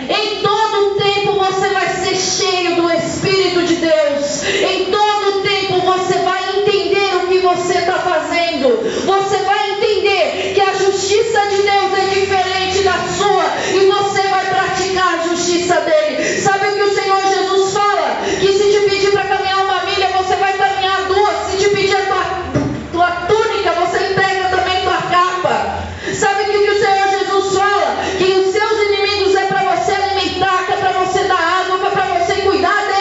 [0.00, 4.44] Em todo tempo você vai ser cheio do Espírito de Deus.
[4.44, 8.82] Em todo tempo você vai entender o que você está fazendo.
[9.06, 14.44] Você vai entender que a justiça de Deus é diferente da sua e você vai
[14.46, 16.40] praticar a justiça dele.
[16.40, 18.20] Sabe o que o Senhor Jesus fala?
[18.40, 21.50] Que se te pedir para caminhar uma milha, você vai caminhar duas.
[21.50, 22.24] Se te pedir a tua,
[22.92, 25.78] tua túnica, você pega também tua capa.
[26.14, 27.96] Sabe o que o Senhor Jesus fala?
[28.18, 31.86] Que os seus inimigos é para você alimentar, que é para você dar água, que
[31.86, 32.94] é para você cuidar deles.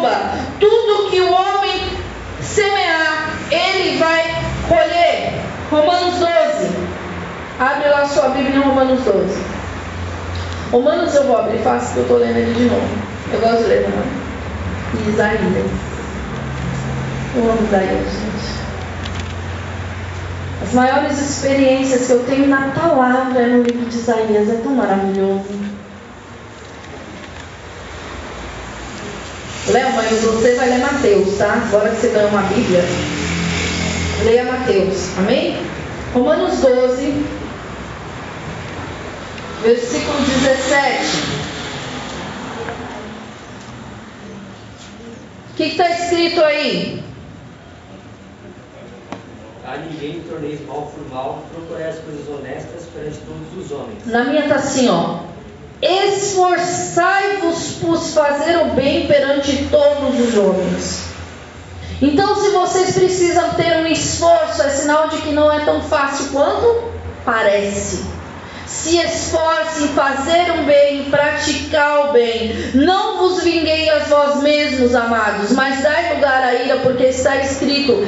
[0.00, 0.32] bomba.
[0.58, 1.82] Tudo que o homem
[2.40, 4.24] semear, ele vai
[4.68, 5.34] colher.
[5.70, 6.90] Romanos 12.
[7.60, 9.38] Abre lá sua Bíblia em Romanos 12.
[10.72, 12.88] Romanos eu vou abrir fácil que eu estou lendo ele de novo.
[13.34, 15.04] Eu gosto de ler, não é?
[15.04, 15.66] E Isaías.
[17.36, 18.60] Eu amo Isaías, gente.
[20.62, 24.48] As maiores experiências que eu tenho na palavra é no livro de Isaías.
[24.48, 25.44] É tão maravilhoso.
[29.68, 31.62] Léo, mas você vai ler Mateus, tá?
[31.68, 32.82] Agora que você ganhou uma Bíblia,
[34.24, 35.10] leia Mateus.
[35.18, 35.62] Amém?
[36.14, 37.39] Romanos 12,
[39.62, 41.40] versículo 17.
[45.50, 47.02] O que está escrito aí?
[49.66, 54.06] A ninguém torneis mal por mal, procurai as coisas honestas perante todos os homens.
[54.06, 55.20] Na minha está assim, ó.
[55.82, 61.04] Esforçai-vos por fazer o bem perante todos os homens.
[62.02, 66.30] Então, se vocês precisam ter um esforço, é sinal de que não é tão fácil
[66.32, 66.90] quanto
[67.24, 68.19] parece.
[68.82, 72.70] Se esforce em fazer um bem, em praticar o bem.
[72.72, 78.02] Não vos vinguei a vós mesmos, amados, mas dai lugar à ira, porque está escrito: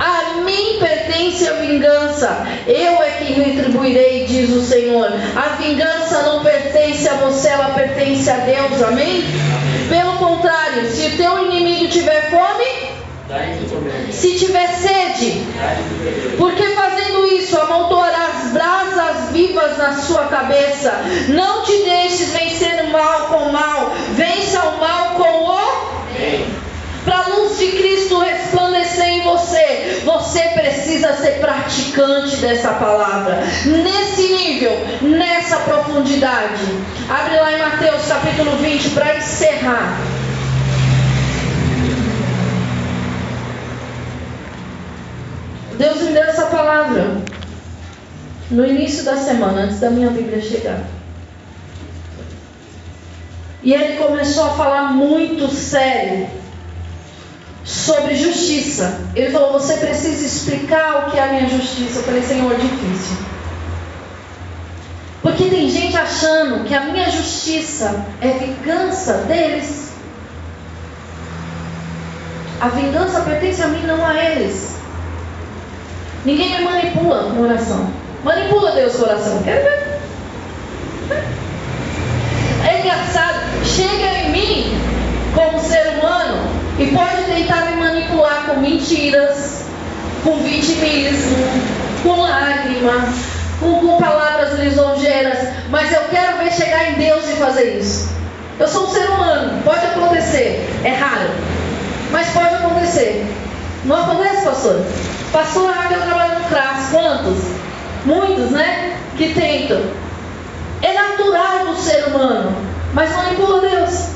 [0.00, 5.12] A mim pertence a vingança, eu é que retribuirei, diz o Senhor.
[5.36, 9.24] A vingança não pertence a você, ela pertence a Deus, amém?
[9.90, 12.93] Pelo contrário, se teu inimigo tiver fome,
[14.10, 15.46] se tiver sede,
[16.36, 20.92] porque fazendo isso amontoarás brasas vivas na sua cabeça.
[21.28, 25.44] Não te deixes vencer o mal com o mal, vença o mal com o
[27.04, 34.32] para a luz de Cristo resplandecer em você, você precisa ser praticante dessa palavra, nesse
[34.32, 36.64] nível, nessa profundidade.
[37.08, 39.98] Abre lá em Mateus capítulo 20 para encerrar.
[45.78, 47.16] Deus me deu essa palavra
[48.50, 50.80] no início da semana, antes da minha Bíblia chegar.
[53.62, 56.28] E ele começou a falar muito sério
[57.64, 59.00] sobre justiça.
[59.16, 62.00] Ele falou: Você precisa explicar o que é a minha justiça.
[62.00, 63.16] Eu falei: Senhor, difícil.
[65.22, 69.94] Porque tem gente achando que a minha justiça é vingança deles.
[72.60, 74.73] A vingança pertence a mim, não a eles.
[76.24, 77.86] Ninguém me manipula com oração.
[78.24, 79.42] Manipula Deus com oração.
[79.42, 80.00] Quer ver?
[82.66, 83.40] É engraçado.
[83.64, 84.80] Chega em mim,
[85.34, 89.64] como ser humano, e pode tentar me manipular com mentiras,
[90.22, 91.36] com vitimismo,
[92.02, 93.12] com lágrima,
[93.60, 95.38] com, com palavras lisonjeiras.
[95.68, 98.10] Mas eu quero ver chegar em Deus e fazer isso.
[98.58, 99.60] Eu sou um ser humano.
[99.62, 100.66] Pode acontecer.
[100.84, 101.28] É raro.
[102.10, 103.26] Mas pode acontecer.
[103.84, 104.82] Não acontece, pastor?
[105.32, 106.90] Pastor Raquel trabalha no CRAS.
[106.90, 107.38] Quantos?
[108.04, 108.98] Muitos, né?
[109.16, 109.82] Que tentam.
[110.82, 112.54] É natural do ser humano.
[112.92, 114.08] Mas manipula Deus.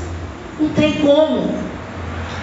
[0.59, 1.59] Não tem como.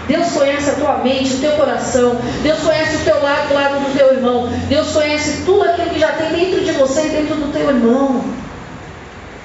[0.06, 2.16] Deus conhece a tua mente, o teu coração.
[2.42, 4.48] Deus conhece o teu lado, o lado do teu irmão.
[4.68, 8.24] Deus conhece tudo aquilo que já tem dentro de você e dentro do teu irmão.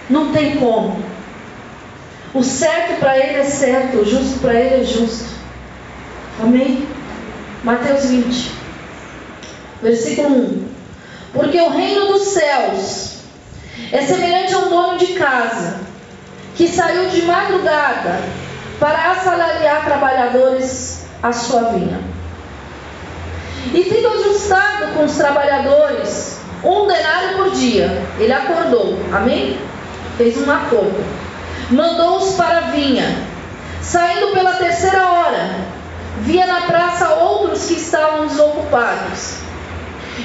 [0.10, 1.04] Não tem como.
[2.34, 5.26] O certo para ele é certo, o justo para ele é justo.
[6.42, 6.88] Amém?
[7.64, 8.52] Mateus 20,
[9.84, 10.68] versículo 1.
[11.34, 13.20] Porque o reino dos céus
[13.92, 15.80] é semelhante a um dono de casa
[16.56, 18.20] que saiu de madrugada
[18.80, 22.02] para assalariar trabalhadores à sua vinha.
[23.74, 29.60] E tendo ajustado com os trabalhadores um denário por dia, ele acordou, amém?
[30.18, 31.04] Fez um acordo.
[31.70, 33.30] Mandou-os para a vinha.
[33.82, 35.71] Saindo pela terceira hora,
[36.20, 39.36] via na praça outros que estavam desocupados.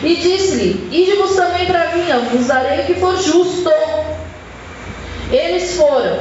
[0.03, 3.71] E disse-lhe: Ide-vos também para vinha, vos darei o que for justo.
[5.31, 6.19] Eles foram,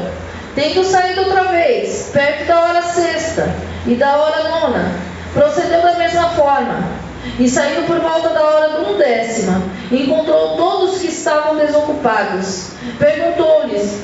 [0.55, 3.53] tendo saído outra vez, perto da hora sexta
[3.86, 4.91] e da hora nona,
[5.34, 7.05] procedeu da mesma forma.
[7.39, 9.61] E saindo por volta da hora undécima,
[9.91, 12.70] encontrou todos que estavam desocupados.
[12.97, 13.99] Perguntou-lhes: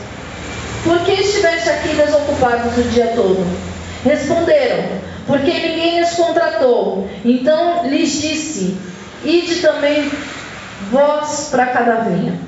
[0.83, 3.45] Por que estiveste aqui desocupados o dia todo?
[4.03, 7.09] Responderam: Porque ninguém lhes contratou.
[7.23, 8.77] Então lhes disse:
[9.23, 10.11] Ide também
[10.89, 12.39] vós para cada vinha.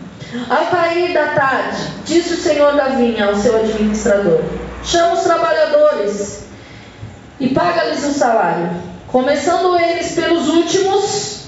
[0.50, 4.42] Ao cair da tarde, disse o senhor da vinha ao seu administrador:
[4.84, 6.46] Chama os trabalhadores
[7.40, 8.70] e paga-lhes o salário,
[9.08, 11.44] começando eles pelos últimos,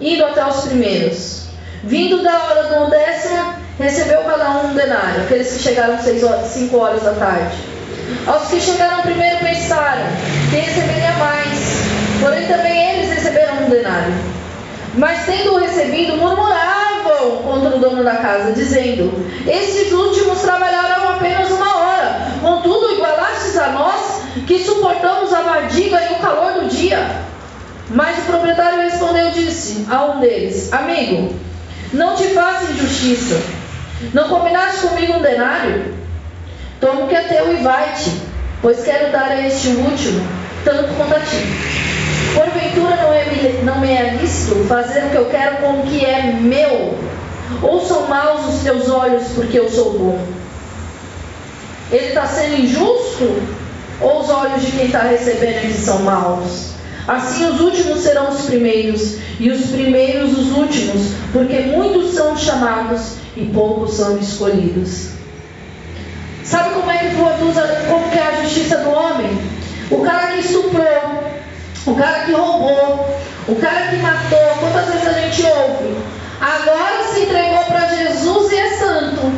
[0.00, 1.46] indo até os primeiros.
[1.84, 6.78] Vindo da hora do décima, recebeu cada um um denário, aqueles que chegaram horas, cinco
[6.78, 7.75] horas da tarde.
[8.26, 10.06] Aos que chegaram primeiro pensaram
[10.50, 11.58] que receberia mais,
[12.20, 14.14] porém também eles receberam um denário.
[14.94, 19.12] Mas tendo recebido, murmuravam contra o dono da casa, dizendo:
[19.46, 26.12] Estes últimos trabalharam apenas uma hora, contudo igualastes a nós, que suportamos a fadiga e
[26.14, 27.26] o calor do dia.
[27.90, 31.34] Mas o proprietário respondeu disse a um deles: Amigo,
[31.92, 33.40] não te faça injustiça.
[34.12, 36.05] Não combinaste comigo um denário?
[36.80, 38.10] Toma o que é teu e vai-te,
[38.60, 40.26] pois quero dar a este último,
[40.64, 41.36] tanto quanto a ti.
[42.34, 46.04] Porventura não, é, não me é lícito fazer o que eu quero com o que
[46.04, 46.98] é meu?
[47.62, 50.18] Ou são maus os teus olhos porque eu sou bom?
[51.90, 53.42] Ele está sendo injusto?
[54.00, 56.76] Ou os olhos de quem está recebendo são maus?
[57.08, 63.12] Assim os últimos serão os primeiros, e os primeiros os últimos, porque muitos são chamados
[63.36, 65.15] e poucos são escolhidos.
[66.46, 69.36] Sabe como é que produz a, como que é a justiça do homem?
[69.90, 71.24] O cara que estuprou,
[71.86, 73.18] o cara que roubou,
[73.48, 75.96] o cara que matou, quantas vezes a gente ouve?
[76.40, 79.32] Agora se entregou para Jesus e é santo.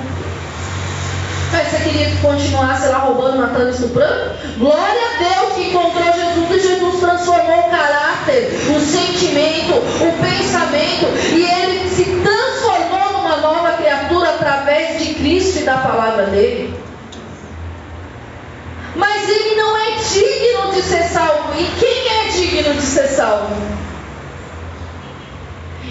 [1.51, 4.35] Mas você queria que continuasse lá roubando, matando, estuprando?
[4.59, 11.07] Glória a Deus que encontrou Jesus e Jesus transformou o caráter, o sentimento, o pensamento
[11.35, 16.88] e ele se transformou numa nova criatura através de Cristo e da palavra dele.
[18.95, 21.53] Mas ele não é digno de ser salvo.
[21.59, 23.57] E quem é digno de ser salvo?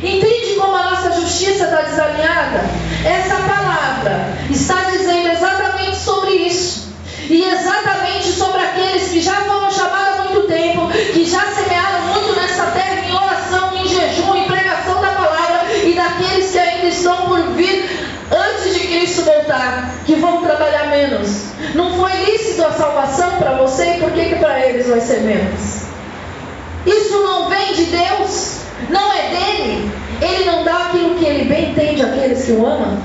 [0.01, 2.63] Entende como a nossa justiça está desalinhada?
[3.03, 6.87] Essa palavra está dizendo exatamente sobre isso.
[7.29, 12.39] E exatamente sobre aqueles que já foram chamados há muito tempo, que já semearam muito
[12.39, 17.25] nessa terra em oração, em jejum, em pregação da palavra, e daqueles que ainda estão
[17.27, 17.89] por vir
[18.31, 18.87] antes de
[19.47, 21.45] Voltar, que vão trabalhar menos.
[21.73, 25.21] Não foi lícito a salvação para você, e por que, que para eles vai ser
[25.21, 25.83] menos?
[26.85, 29.89] Isso não vem de Deus, não é dele.
[30.21, 32.97] Ele não dá aquilo que ele bem entende àqueles que o amam.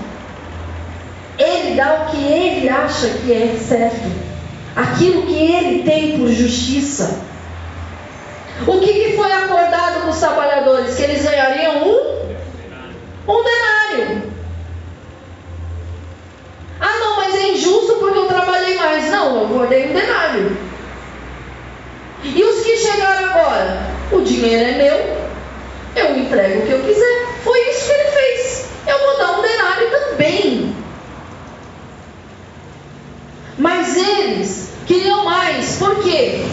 [1.38, 4.10] Ele dá o que ele acha que é certo,
[4.74, 7.20] aquilo que ele tem por justiça.
[8.66, 10.96] O que, que foi acordado com os trabalhadores?
[10.96, 14.32] Que eles ganhariam um, um denário.
[16.80, 17.12] Ah, não,
[17.82, 19.10] injusto porque eu trabalhei mais.
[19.10, 20.56] Não, eu acordei um denário.
[22.22, 23.82] E os que chegaram agora?
[24.12, 25.26] O dinheiro é meu,
[25.96, 27.26] eu entrego o que eu quiser.
[27.42, 28.66] Foi isso que ele fez.
[28.86, 30.76] Eu vou dar um denário também.
[33.58, 35.76] Mas eles queriam mais.
[35.76, 36.44] Por quê?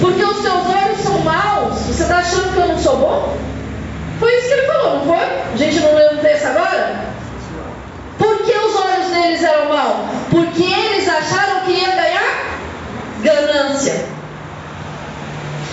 [0.00, 1.74] Porque os seus olhos são maus.
[1.74, 3.36] Você está achando que eu não sou bom?
[4.18, 5.26] Foi isso que ele falou, não foi?
[5.52, 7.10] A gente não leu o texto agora?
[8.18, 10.10] Por que os olhos deles eram maus?
[10.30, 12.50] Porque eles acharam que ia ganhar
[13.22, 14.06] ganância.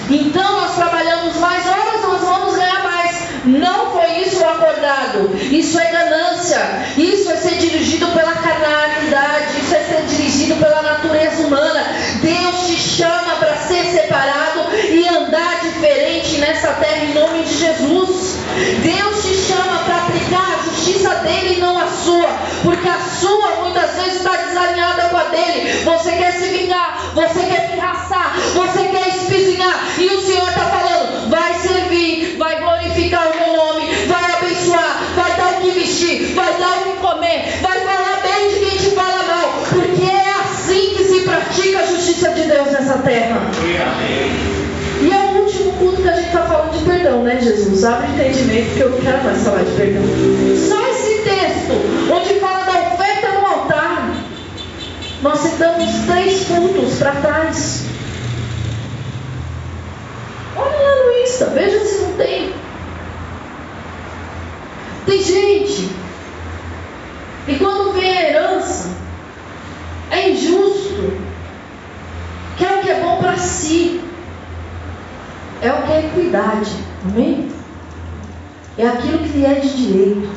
[0.10, 3.18] Então nós trabalhamos mais horas, nós vamos ganhar mais.
[3.46, 5.38] Não foi isso o acordado.
[5.52, 6.60] Isso é ganância.
[6.98, 9.60] Isso é ser dirigido pela carnalidade.
[9.62, 11.84] Isso é ser dirigido pela natureza humana.
[12.22, 18.38] Deus te chama para ser separado e andar diferente nessa terra em nome de Jesus.
[18.84, 22.30] Deus te chama para aplicar a justiça dele e não a sua.
[22.64, 25.84] Porque a sua muitas vezes está desalinhada com a dele.
[25.84, 29.80] Você quer se vingar, você quer pirraçar, você quer espizinhar.
[29.98, 35.32] E o Senhor está falando: vai servir, vai glorificar o meu nome, vai abençoar, vai
[35.38, 38.96] dar o que vestir, vai dar o que comer, vai falar bem de quem te
[38.96, 39.64] fala mal.
[39.70, 43.42] Porque é assim que se pratica a justiça de Deus nessa terra.
[45.00, 47.84] E é o último culto que a gente está falando de perdão, né, Jesus?
[47.84, 50.04] Abre entendimento, porque eu não quero mais falar de perdão.
[50.68, 51.74] Só esse texto,
[52.12, 54.16] onde fala da oferta no altar,
[55.28, 57.84] nós citamos três cultos para trás.
[60.56, 62.54] Olha lá no Insta, veja se não tem.
[65.06, 65.90] Tem gente.
[67.46, 68.90] E quando vem a herança,
[70.12, 71.20] é injusto.
[72.58, 74.00] Quer o que é bom para si.
[75.62, 76.72] É o que é equidade.
[77.04, 77.52] Amém?
[78.78, 80.30] É aquilo que lhe é de direito.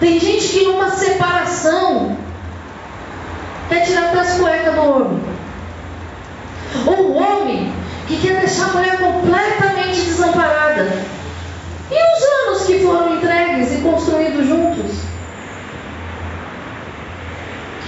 [0.00, 2.16] Tem gente que numa separação
[3.70, 5.20] quer tirar até as cuecas do homem.
[6.86, 7.72] Ou o homem
[8.06, 10.90] que quer deixar a mulher completamente desamparada.
[11.90, 14.92] E os anos que foram entregues e construídos juntos?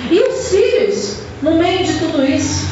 [0.08, 2.66] E os filhos no meio de tudo isso?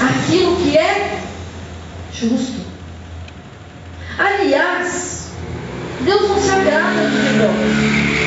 [0.00, 1.20] Aquilo que é
[2.12, 2.66] justo.
[4.18, 5.30] Aliás,
[6.00, 8.18] Deus não se agrada de negócio.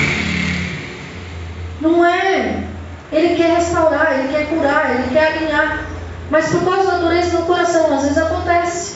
[1.82, 2.64] Não é.
[3.12, 5.86] Ele quer restaurar, Ele quer curar, Ele quer alinhar.
[6.30, 8.96] Mas por causa da dureza do coração, às vezes acontece.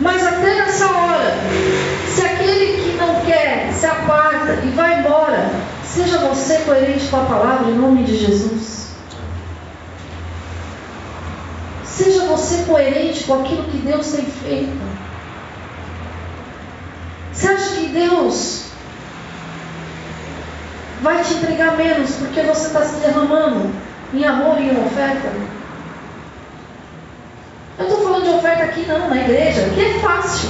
[0.00, 1.34] Mas até nessa hora,
[2.08, 5.50] se aquele que não quer se aparta e vai embora,
[5.84, 8.92] seja você coerente com a palavra em nome de Jesus.
[11.84, 14.92] Seja você coerente com aquilo que Deus tem feito.
[17.32, 18.66] Você acha que Deus
[21.02, 23.70] vai te entregar menos porque você está se derramando
[24.14, 25.32] em amor e em oferta?
[27.78, 30.48] Eu estou falando de oferta aqui não, na igreja, que é fácil.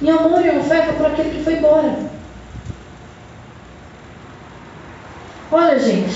[0.00, 2.08] Em amor e oferta por aquele que foi embora.
[5.50, 6.14] Olha, gente,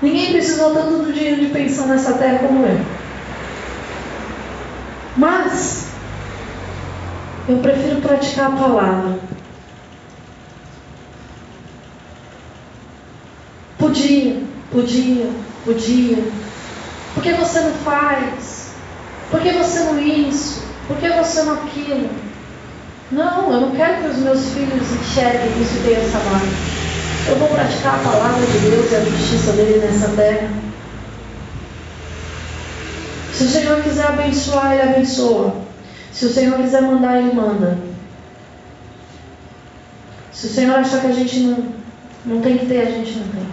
[0.00, 2.80] ninguém precisou tanto do dinheiro de pensão nessa terra como eu.
[5.16, 5.88] Mas,
[7.48, 9.18] eu prefiro praticar a palavra.
[13.78, 15.30] Podia, podia,
[15.64, 16.18] podia.
[17.14, 18.72] Por que você não faz?
[19.30, 20.62] Por que você não isso?
[20.86, 22.10] Por que você não aquilo?
[23.10, 26.46] Não, eu não quero que os meus filhos enxerguem isso tem essa marca.
[27.28, 30.50] Eu vou praticar a palavra de Deus e a justiça dele nessa terra.
[33.32, 35.67] Se o Senhor quiser abençoar, Ele abençoa.
[36.12, 37.78] Se o Senhor quiser mandar, Ele manda.
[40.32, 41.64] Se o Senhor achar que a gente não,
[42.24, 43.46] não tem que ter, a gente não tem.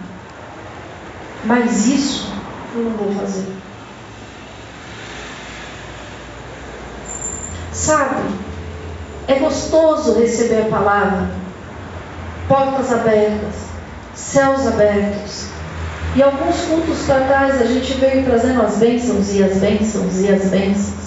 [1.44, 2.28] Mas isso
[2.74, 3.46] eu não vou fazer.
[7.72, 8.22] Sabe,
[9.28, 11.28] é gostoso receber a palavra,
[12.48, 13.54] portas abertas,
[14.14, 15.46] céus abertos.
[16.14, 20.32] E alguns cultos para trás a gente veio trazendo as bênçãos e as bênçãos e
[20.32, 21.05] as bênçãos.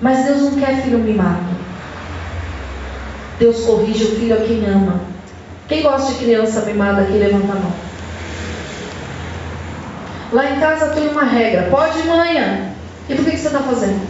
[0.00, 1.60] Mas Deus não quer filho mimado.
[3.38, 5.00] Deus corrige o filho a quem ama.
[5.68, 7.72] Quem gosta de criança mimada aqui, levanta a mão.
[10.32, 11.68] Lá em casa tem uma regra.
[11.70, 12.70] Pode, manhã.
[13.08, 14.00] E por que, você está fazendo?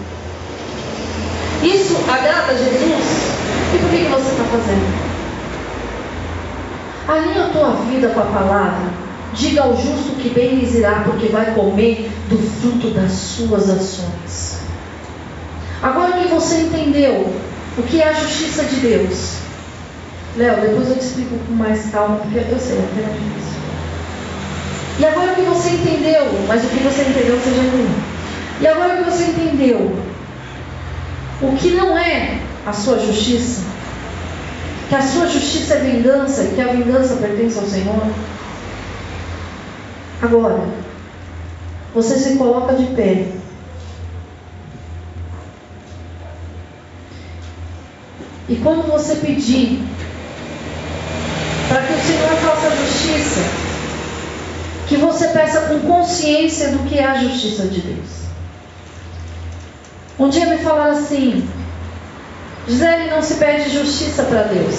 [1.63, 3.31] Isso agrada Jesus?
[3.75, 5.11] E por que, que você está fazendo?
[7.09, 8.89] Alinha a tua vida com a palavra.
[9.33, 14.60] Diga ao justo que bem lhes irá, porque vai comer do fruto das suas ações.
[15.83, 17.33] Agora que você entendeu
[17.79, 19.37] o que é a justiça de Deus,
[20.37, 23.61] Léo, depois eu te explico com mais calma, porque eu sei, é difícil.
[24.99, 27.89] E agora que você entendeu, mas o que você entendeu seja ruim.
[28.61, 29.97] E agora que você entendeu
[31.41, 33.63] o que não é a sua justiça,
[34.91, 38.07] que a sua justiça é vingança e que a vingança pertence ao Senhor.
[40.21, 40.61] Agora,
[41.95, 43.40] você se coloca de pé.
[48.51, 49.81] E quando você pedir
[51.69, 53.41] para que o Senhor faça justiça,
[54.89, 58.09] que você peça com consciência do que é a justiça de Deus.
[60.19, 61.49] Um dia me falaram assim:
[62.67, 64.75] Gisele, não se pede justiça para Deus.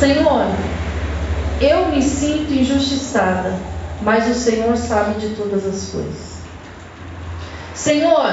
[0.00, 0.46] Senhor,
[1.60, 3.52] eu me sinto injustiçada,
[4.00, 6.33] mas o Senhor sabe de todas as coisas.
[7.74, 8.30] Senhor,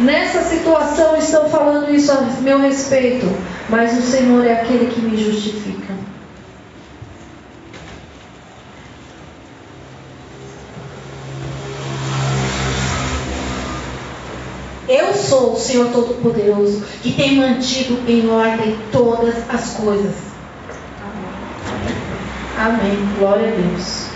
[0.00, 3.26] nessa situação estão falando isso a meu respeito,
[3.70, 5.94] mas o Senhor é aquele que me justifica.
[14.86, 20.14] Eu sou o Senhor Todo-Poderoso que tem mantido em ordem todas as coisas.
[22.58, 22.90] Amém.
[22.92, 23.08] Amém.
[23.18, 24.08] Glória a Deus.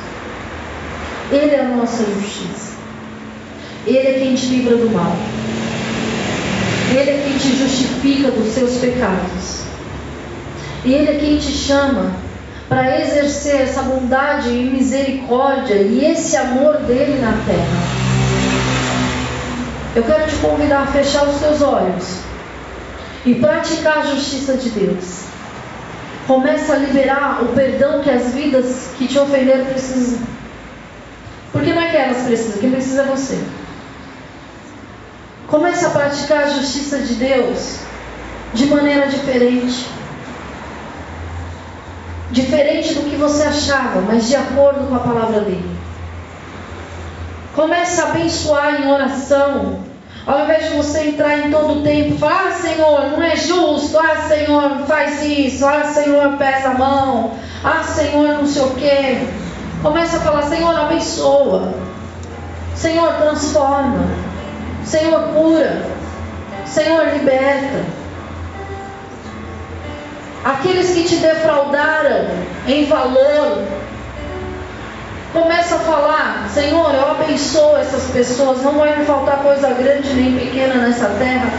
[1.32, 2.67] Ele é a nossa justiça.
[3.88, 5.16] Ele é quem te livra do mal.
[6.90, 9.62] Ele é quem te justifica dos seus pecados.
[10.84, 12.12] Ele é quem te chama
[12.68, 18.08] para exercer essa bondade e misericórdia e esse amor dele na terra.
[19.96, 22.20] Eu quero te convidar a fechar os teus olhos
[23.24, 25.22] e praticar a justiça de Deus.
[26.26, 30.18] Começa a liberar o perdão que as vidas que te ofenderam precisam.
[31.52, 33.38] Porque não é que elas precisam, quem precisa é você.
[35.48, 37.78] Comece a praticar a justiça de Deus
[38.52, 39.86] de maneira diferente.
[42.30, 45.78] Diferente do que você achava, mas de acordo com a palavra dele.
[47.54, 49.80] Comece a abençoar em oração.
[50.26, 53.98] Ao invés de você entrar em todo o tempo, falar, ah, Senhor, não é justo,
[53.98, 57.32] ah, Senhor, faz isso, ah, Senhor, pesa a mão,
[57.64, 59.26] ah, Senhor, não sei o quê.
[59.82, 61.72] Comece a falar, Senhor, abençoa.
[62.74, 64.27] Senhor, transforma.
[64.88, 65.82] Senhor, cura.
[66.66, 67.98] Senhor, liberta.
[70.44, 72.26] aqueles que te defraudaram
[72.66, 73.62] em valor.
[75.32, 80.38] Começa a falar, Senhor, eu abençoo essas pessoas, não vai me faltar coisa grande nem
[80.38, 81.52] pequena nessa terra,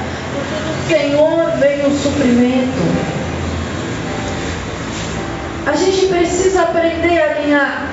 [0.87, 2.79] Senhor vem o suprimento.
[5.67, 7.87] A gente precisa aprender a alinhar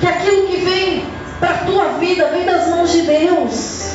[0.00, 1.06] que aquilo que vem
[1.40, 3.87] para a tua vida vem das mãos de Deus.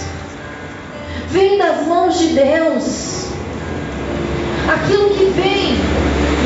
[1.34, 3.26] Vem das mãos de Deus.
[4.72, 5.76] Aquilo que vem,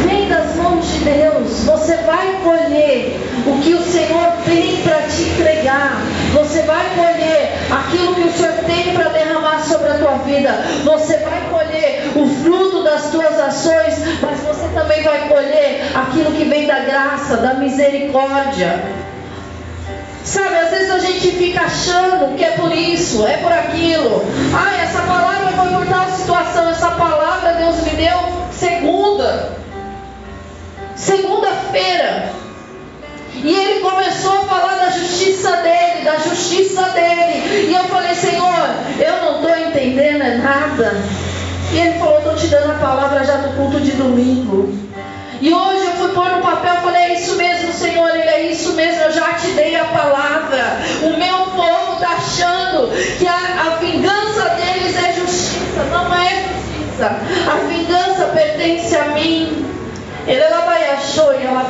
[0.07, 1.65] vem das mãos de Deus.
[1.65, 6.01] Você vai colher o que o Senhor tem para te entregar.
[6.33, 10.53] Você vai colher aquilo que o Senhor tem para derramar sobre a tua vida.
[10.85, 16.45] Você vai colher o fruto das tuas ações, mas você também vai colher aquilo que
[16.45, 18.81] vem da graça, da misericórdia.
[20.27, 24.21] Sabe, às vezes a gente fica achando que é por isso, é por aquilo.
[24.53, 28.17] Ah, essa palavra foi por tal situação, essa palavra Deus me deu
[28.51, 29.53] segunda.
[30.97, 32.33] Segunda-feira.
[33.35, 37.69] E ele começou a falar da justiça dele, da justiça dele.
[37.69, 38.69] E eu falei, Senhor,
[38.99, 40.93] eu não estou entendendo nada.
[41.71, 44.86] E ele falou, estou te dando a palavra já do culto de domingo.
[45.41, 48.51] E hoje eu fui pôr no papel e falei: é isso mesmo, Senhor, ele é
[48.51, 50.79] isso mesmo, eu já te dei a palavra.
[51.03, 55.83] O meu povo está achando que a, a vingança deles é justiça.
[55.91, 57.17] Não é justiça.
[57.51, 59.65] A vingança pertence a mim.
[60.27, 60.43] Ele
[60.97, 61.63] achou e ela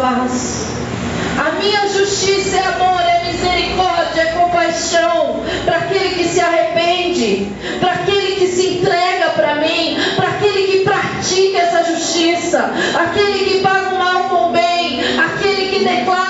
[1.37, 7.93] a minha justiça é amor, é misericórdia, é compaixão para aquele que se arrepende, para
[7.93, 11.83] aquele que se entrega para mim, para aquele que pratica essa
[12.17, 16.26] justiça, aquele que paga o mal com o bem, aquele que declara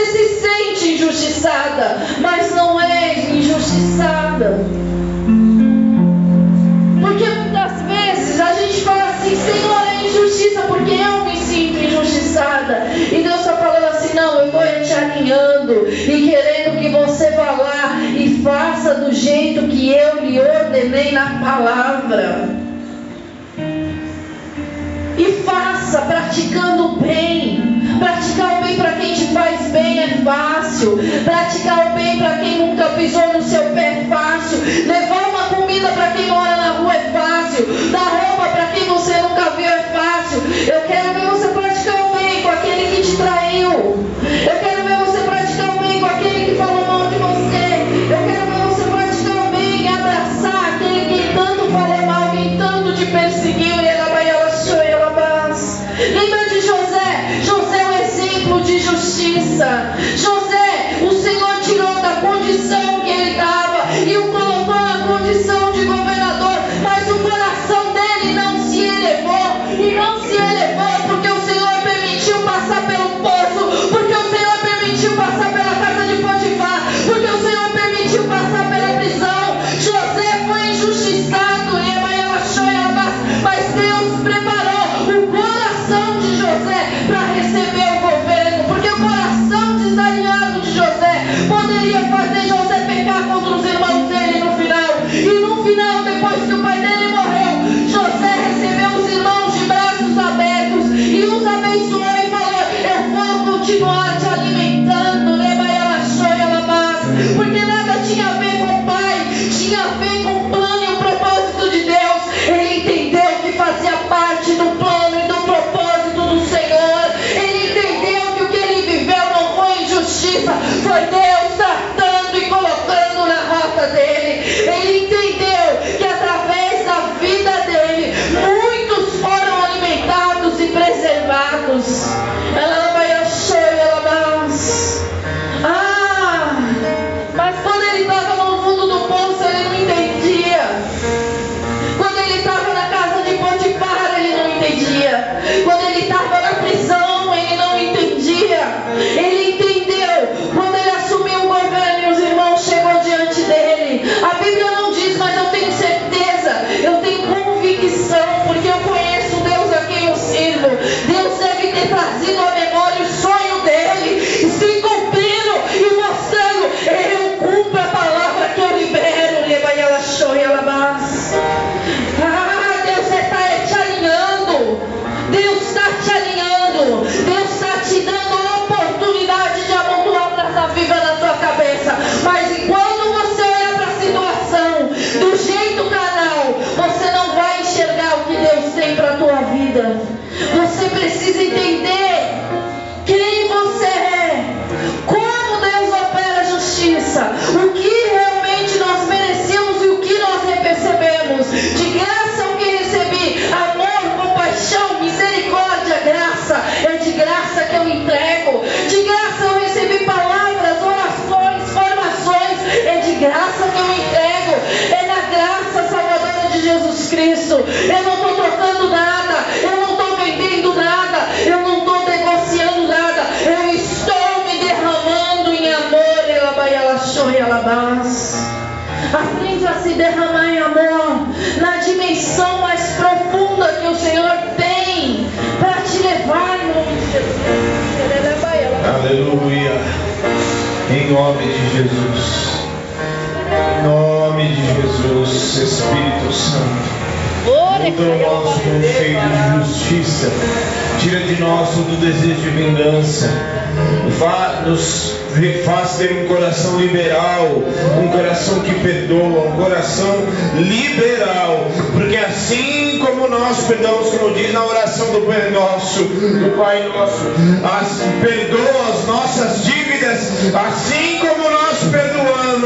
[0.00, 4.64] Você se sente injustiçada, mas não é injustiçada.
[7.02, 12.86] Porque muitas vezes a gente fala assim, Senhor, é injustiça porque eu me sinto injustiçada.
[13.12, 17.50] E Deus está falando assim, não, eu estou te alinhando e querendo que você vá
[17.50, 22.48] lá e faça do jeito que eu lhe ordenei na palavra.
[25.18, 27.68] E faça praticando o bem.
[27.98, 30.98] Praticar bem para quem te faz bem é fácil.
[31.24, 34.58] Praticar o bem para quem nunca pisou no seu pé é fácil.
[34.86, 37.66] Levar uma comida para quem mora na rua é fácil.
[37.90, 39.49] Dar roupa para quem você nunca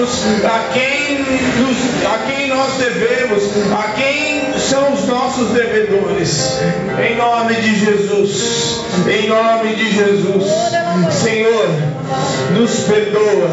[0.04, 3.42] perdoamos a quem, nos, a quem nós devemos,
[3.72, 6.60] a quem são os nossos devedores.
[7.06, 10.44] Em nome de Jesus, em nome de Jesus,
[11.22, 11.68] Senhor,
[12.52, 13.50] nos perdoa,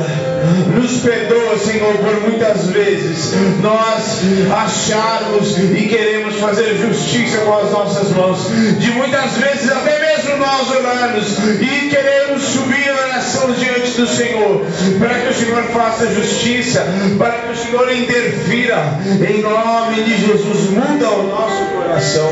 [0.76, 4.20] nos perdoa, Senhor, por muitas vezes nós
[4.52, 8.40] acharmos e queremos fazer justiça com as nossas mãos,
[8.80, 14.66] de muitas vezes até mesmo nós orarmos e queremos subir em oração diante do Senhor,
[15.00, 16.86] para que o Senhor faça justiça,
[17.18, 22.30] para que o Senhor interfira, em nome de Jesus, muda o nosso coração,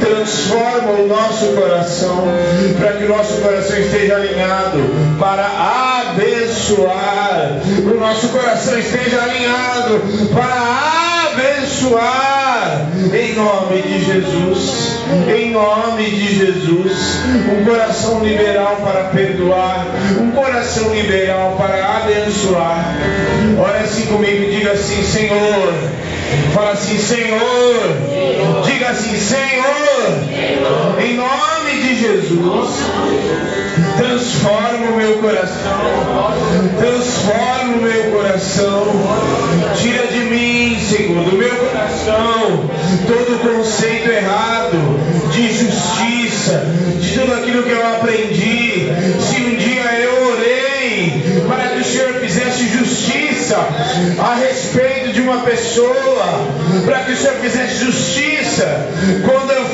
[0.00, 2.24] transforma o nosso coração,
[2.78, 4.78] para que o nosso coração esteja alinhado
[5.18, 5.46] para
[6.10, 10.00] abençoar, o nosso coração esteja alinhado
[10.32, 11.01] para abençoar,
[13.14, 14.98] em nome de Jesus,
[15.34, 16.92] em nome de Jesus,
[17.50, 19.86] um coração liberal para perdoar,
[20.20, 22.94] um coração liberal para abençoar.
[23.58, 25.74] Olha assim comigo diga assim, Senhor.
[26.54, 28.62] Fala assim, Senhor.
[28.64, 29.81] Diga assim, Senhor.
[31.00, 32.82] Em nome de Jesus.
[33.96, 36.32] Transforma o meu coração.
[36.78, 38.86] Transforma o meu coração.
[39.76, 42.70] Tira de mim, Senhor, do meu coração,
[43.06, 44.78] todo conceito errado
[45.32, 46.66] de justiça,
[47.00, 48.88] de tudo aquilo que eu aprendi.
[49.20, 55.38] Se um dia eu orei para que o Senhor fizesse justiça a respeito de uma
[55.38, 56.46] pessoa,
[56.84, 58.88] para que o Senhor fizesse justiça.
[59.24, 59.64] Quando eu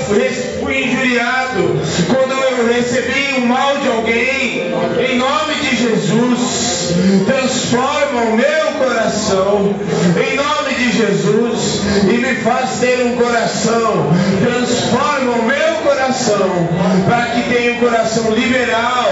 [0.61, 4.73] fui injuriado, quando eu recebi o mal de alguém,
[5.09, 6.93] em nome de Jesus,
[7.27, 9.75] transforma o meu coração,
[10.17, 14.13] em nome de Jesus, e me faz ter um coração,
[14.43, 16.69] transforma o meu coração,
[17.07, 19.11] para que tenha um coração liberal,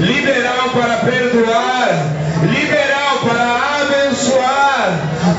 [0.00, 2.06] liberal para perdoar,
[2.42, 3.03] liberal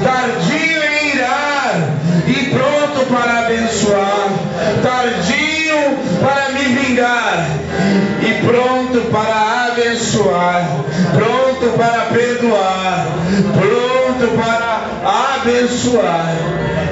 [0.03, 1.75] tardio em irar
[2.27, 4.29] e pronto para abençoar,
[4.81, 7.47] tardio para me vingar
[8.21, 10.67] e pronto para abençoar,
[11.13, 13.07] pronto para perdoar,
[13.53, 16.35] pronto para abençoar,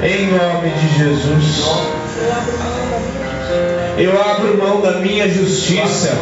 [0.02, 2.83] em nome de Jesus.
[3.96, 6.16] Eu abro mão da minha justiça.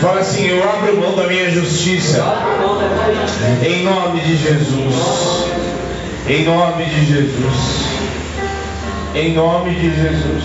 [0.00, 2.24] Fala assim, eu abro mão da minha justiça.
[3.64, 4.94] Em nome de Jesus.
[6.28, 7.82] Em nome de Jesus.
[9.14, 10.44] Em nome de Jesus.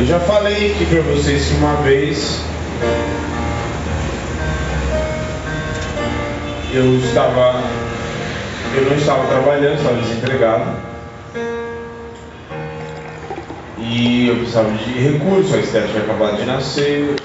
[0.00, 2.40] Eu já falei aqui para vocês que uma vez
[6.72, 7.62] eu estava
[8.74, 10.87] eu não estava trabalhando, estava desempregado.
[13.90, 17.16] E eu precisava de recurso, a Esther tinha acabado de nascer,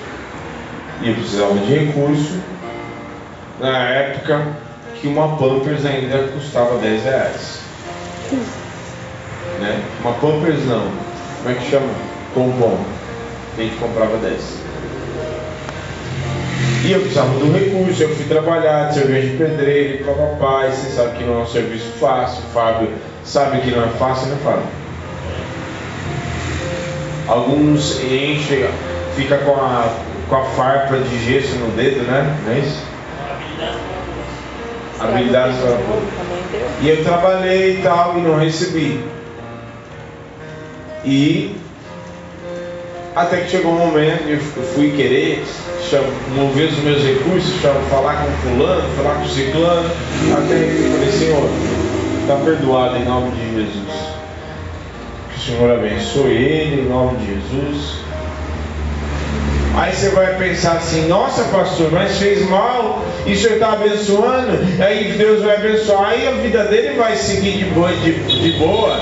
[1.01, 2.39] e eu precisava de recurso.
[3.59, 4.47] Na época
[4.95, 7.59] que uma Pampers ainda custava 10 reais.
[9.59, 9.84] Né?
[10.01, 10.88] Uma Pampers não.
[11.38, 11.89] Como é que chama?
[12.34, 12.80] Pompom.
[13.57, 14.64] A gente comprava 10.
[16.86, 20.89] E eu precisava do recurso, eu fui trabalhar de cerveja de pedreiro, papapá, e você
[20.91, 22.89] sabe que não é um serviço fácil, Fábio
[23.24, 24.83] sabe que não é fácil, né Fábio?
[27.28, 28.65] Alguns enchem,
[29.15, 29.88] fica com a,
[30.30, 32.38] com a farpa de gesso no dedo, né?
[32.45, 32.84] Não é isso?
[34.99, 35.78] Habilidade só.
[36.82, 39.03] E eu trabalhei e tal e não recebi.
[41.05, 41.55] E
[43.15, 45.43] até que chegou um momento que eu fui querer
[45.89, 46.03] cham-
[46.36, 49.89] mover os meus recursos, cham- falar com fulano, falar com ciclano,
[50.38, 51.49] até que eu falei, Senhor,
[52.21, 54.13] está perdoado em nome de Jesus.
[55.46, 57.98] Senhor abençoe ele em nome de Jesus.
[59.76, 64.52] Aí você vai pensar assim, nossa pastor, mas fez mal, e o senhor está abençoando,
[64.80, 69.00] aí Deus vai abençoar, aí a vida dele vai seguir de boa, de, de boa.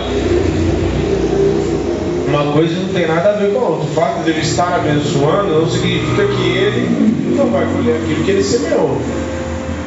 [2.27, 3.85] Uma coisa não tem nada a ver com a outra.
[3.85, 8.31] O fato de ele estar abençoando não significa que ele não vai colher aquilo que
[8.31, 8.99] ele semeou.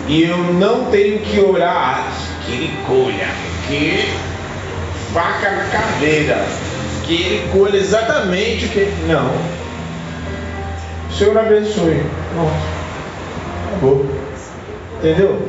[0.06, 2.12] E eu não tenho que orar
[2.44, 3.28] que ele colha,
[3.66, 4.04] que
[5.14, 6.44] faca na caveira,
[7.04, 8.92] que ele colha exatamente o que.
[9.06, 9.30] Não.
[11.08, 12.02] O Senhor abençoe.
[12.34, 12.52] Pronto.
[13.68, 14.06] Acabou.
[14.98, 15.40] Entendeu?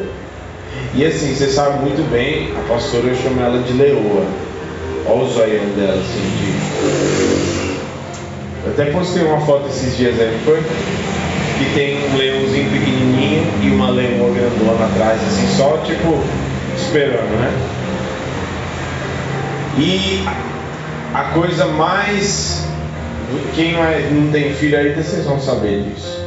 [0.94, 4.26] E assim, você sabe muito bem, a pastora eu chamo ela de leoa.
[5.08, 7.76] Olha o zoião dela, assim, de...
[8.66, 10.62] Eu até postei uma foto esses dias aí, foi?
[11.58, 16.20] Que tem um leãozinho pequenininho e uma leoa grandona atrás, assim, só tipo,
[16.76, 17.52] esperando, né?
[19.78, 20.24] E
[21.14, 22.66] a coisa mais.
[23.56, 26.24] Quem não é- tem filho ainda, vocês vão saber disso.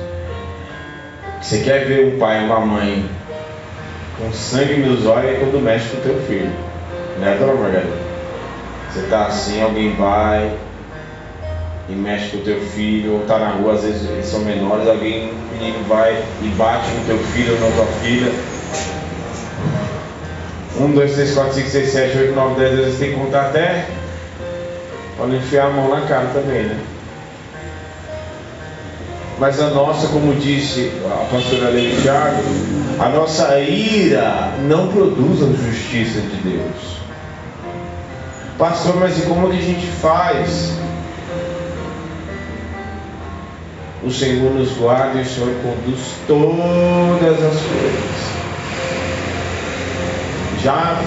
[1.40, 3.08] Você quer ver um pai e uma mãe
[4.18, 6.50] com sangue nos olhos quando mexe com o teu filho.
[7.20, 7.96] Né, dona Margarida?
[8.90, 10.52] Você tá assim, alguém vai
[11.88, 14.86] e mexe com o teu filho, ou tá na rua, às vezes eles são menores,
[14.86, 18.32] alguém, um menino vai e bate no teu filho ou na tua filha.
[20.80, 23.86] 1, 2, 3, 4, 5, 6, 7, 8, 9, 10, vezes tem que contar até
[25.26, 26.78] não enfiar a mão na cara também, né?
[29.38, 32.42] Mas a nossa, como disse a pastora Leite Thiago,
[32.98, 36.98] a nossa ira não produz a justiça de Deus.
[38.58, 40.72] Pastor, mas e como que a gente faz?
[44.02, 48.27] O Senhor nos guarda e o Senhor conduz todas as coisas.
[50.62, 51.00] Já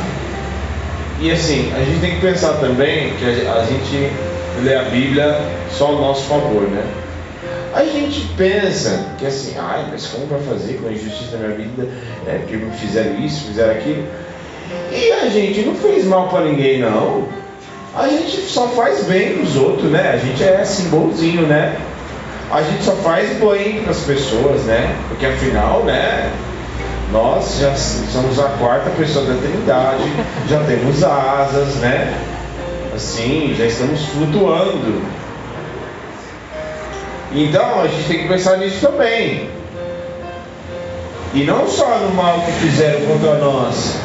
[1.22, 4.12] e assim, a gente tem que pensar também que a gente
[4.64, 5.40] lê a Bíblia
[5.70, 6.84] só ao nosso favor, né?
[7.76, 11.58] A gente pensa que assim, ai, mas como vai fazer com a injustiça na minha
[11.58, 11.88] vida?
[12.28, 14.04] É, que me fizeram isso, fizeram aquilo.
[14.92, 17.28] E a gente não fez mal para ninguém, não.
[17.96, 20.14] A gente só faz bem pros outros, né?
[20.14, 21.78] A gente é assim, bonzinho, né?
[22.50, 24.96] A gente só faz bem para as pessoas, né?
[25.08, 26.32] Porque afinal, né?
[27.12, 30.04] Nós já somos a quarta pessoa da Trindade,
[30.48, 32.18] já temos asas, né?
[32.96, 35.02] Assim, já estamos flutuando.
[37.34, 39.50] Então a gente tem que pensar nisso também.
[41.34, 43.96] E não só no mal que fizeram contra nós,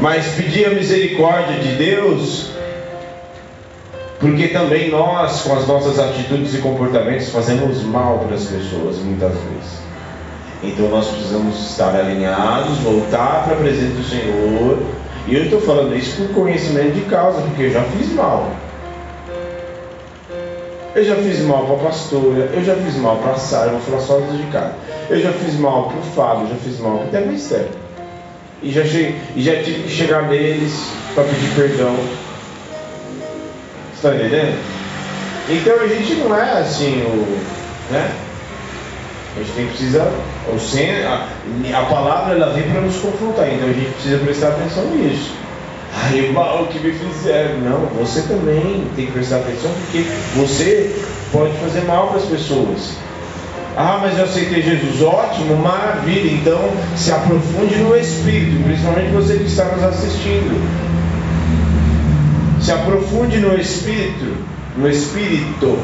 [0.00, 2.50] mas pedir a misericórdia de Deus,
[4.18, 9.32] porque também nós, com as nossas atitudes e comportamentos, fazemos mal para as pessoas muitas
[9.32, 9.79] vezes.
[10.62, 14.78] Então nós precisamos estar alinhados, voltar para a presença do Senhor.
[15.26, 18.50] E eu estou falando isso por conhecimento de causa, porque eu já fiz mal.
[20.94, 23.80] Eu já fiz mal para a pastora, eu já fiz mal para a Sara, vou
[23.80, 24.74] falar só de casa.
[25.08, 27.68] Eu já fiz mal para o Fábio, já fiz mal até para Esther.
[28.62, 31.96] E já, cheguei, e já tive que chegar neles para pedir perdão.
[33.94, 34.58] Está entendendo?
[35.48, 38.10] Então a gente não é assim, o, né?
[39.36, 40.10] A gente tem que precisar,
[40.52, 44.84] o sen, a, palavra ela vem para nos confrontar, então a gente precisa prestar atenção
[44.86, 45.32] nisso.
[45.94, 47.58] Ai, mal que me fizeram.
[47.60, 50.04] Não, você também tem que prestar atenção porque
[50.34, 50.96] você
[51.30, 52.96] pode fazer mal para as pessoas.
[53.76, 55.00] Ah, mas eu aceitei Jesus.
[55.00, 56.32] Ótimo, maravilha.
[56.32, 60.60] Então se aprofunde no Espírito, principalmente você que está nos assistindo.
[62.60, 64.36] Se aprofunde no Espírito,
[64.76, 65.78] no Espírito,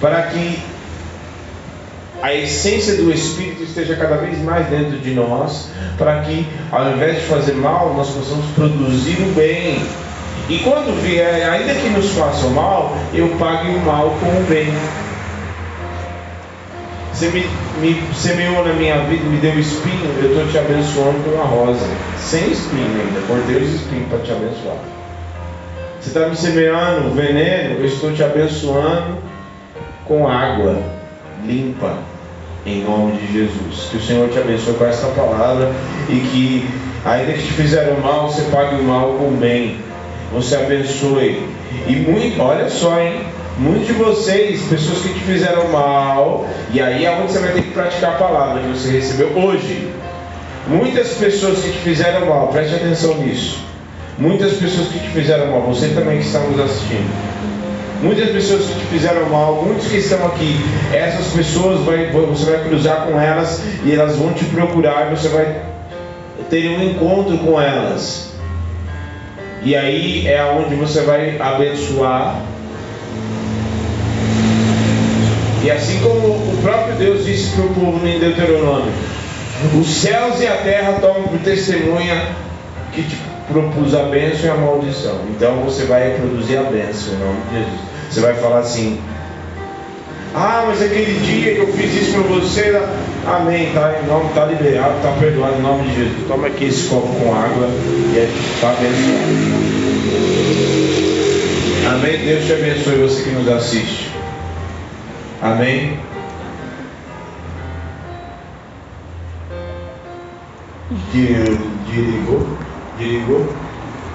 [0.00, 0.58] para que
[2.22, 7.16] a essência do Espírito esteja cada vez mais dentro de nós, para que ao invés
[7.16, 9.82] de fazer mal, nós possamos produzir o bem.
[10.48, 14.72] E quando vier, ainda que nos façam mal, eu pague o mal com o bem.
[17.12, 17.46] Você me,
[17.80, 21.86] me semeou na minha vida, me deu espinho, eu estou te abençoando com uma rosa.
[22.18, 24.76] Sem espinho ainda, cortei os espinhos para te abençoar.
[26.00, 29.29] Você está me semeando veneno, eu estou te abençoando
[30.10, 30.76] com água
[31.46, 31.98] limpa,
[32.66, 33.90] em nome de Jesus.
[33.92, 35.70] Que o Senhor te abençoe com essa palavra
[36.08, 36.68] e que,
[37.04, 39.76] ainda que te fizeram mal, você pague o mal com o bem.
[40.32, 41.48] Você abençoe.
[41.86, 43.20] E muito, olha só, hein?
[43.56, 47.62] Muitos de vocês, pessoas que te fizeram mal, e aí é onde você vai ter
[47.62, 49.92] que praticar a palavra que você recebeu hoje.
[50.66, 53.60] Muitas pessoas que te fizeram mal, preste atenção nisso.
[54.18, 57.29] muitas pessoas que te fizeram mal, você também que está nos assistindo.
[58.02, 60.56] Muitas pessoas que te fizeram mal, muitos que estão aqui,
[60.90, 65.28] essas pessoas vai, você vai cruzar com elas e elas vão te procurar e você
[65.28, 65.60] vai
[66.48, 68.32] ter um encontro com elas.
[69.62, 72.40] E aí é onde você vai abençoar.
[75.62, 78.92] E assim como o próprio Deus disse para o povo em Deuteronômio,
[79.78, 82.28] os céus e a terra tomam por testemunha
[82.94, 85.20] que te propus a bênção e a maldição.
[85.28, 87.89] Então você vai produzir a bênção em nome de Jesus.
[88.10, 89.00] Você vai falar assim:
[90.34, 92.82] Ah, mas aquele dia que eu fiz isso para você,
[93.26, 96.26] amém, tá, em nome, tá liberado, tá perdoado em nome de Jesus.
[96.26, 99.70] Toma aqui esse copo com água e está abençoado.
[101.92, 102.18] Amém.
[102.18, 104.10] Deus te abençoe você que nos assiste.
[105.40, 105.98] Amém.
[111.12, 112.46] Desligou?
[112.98, 113.69] Desligou?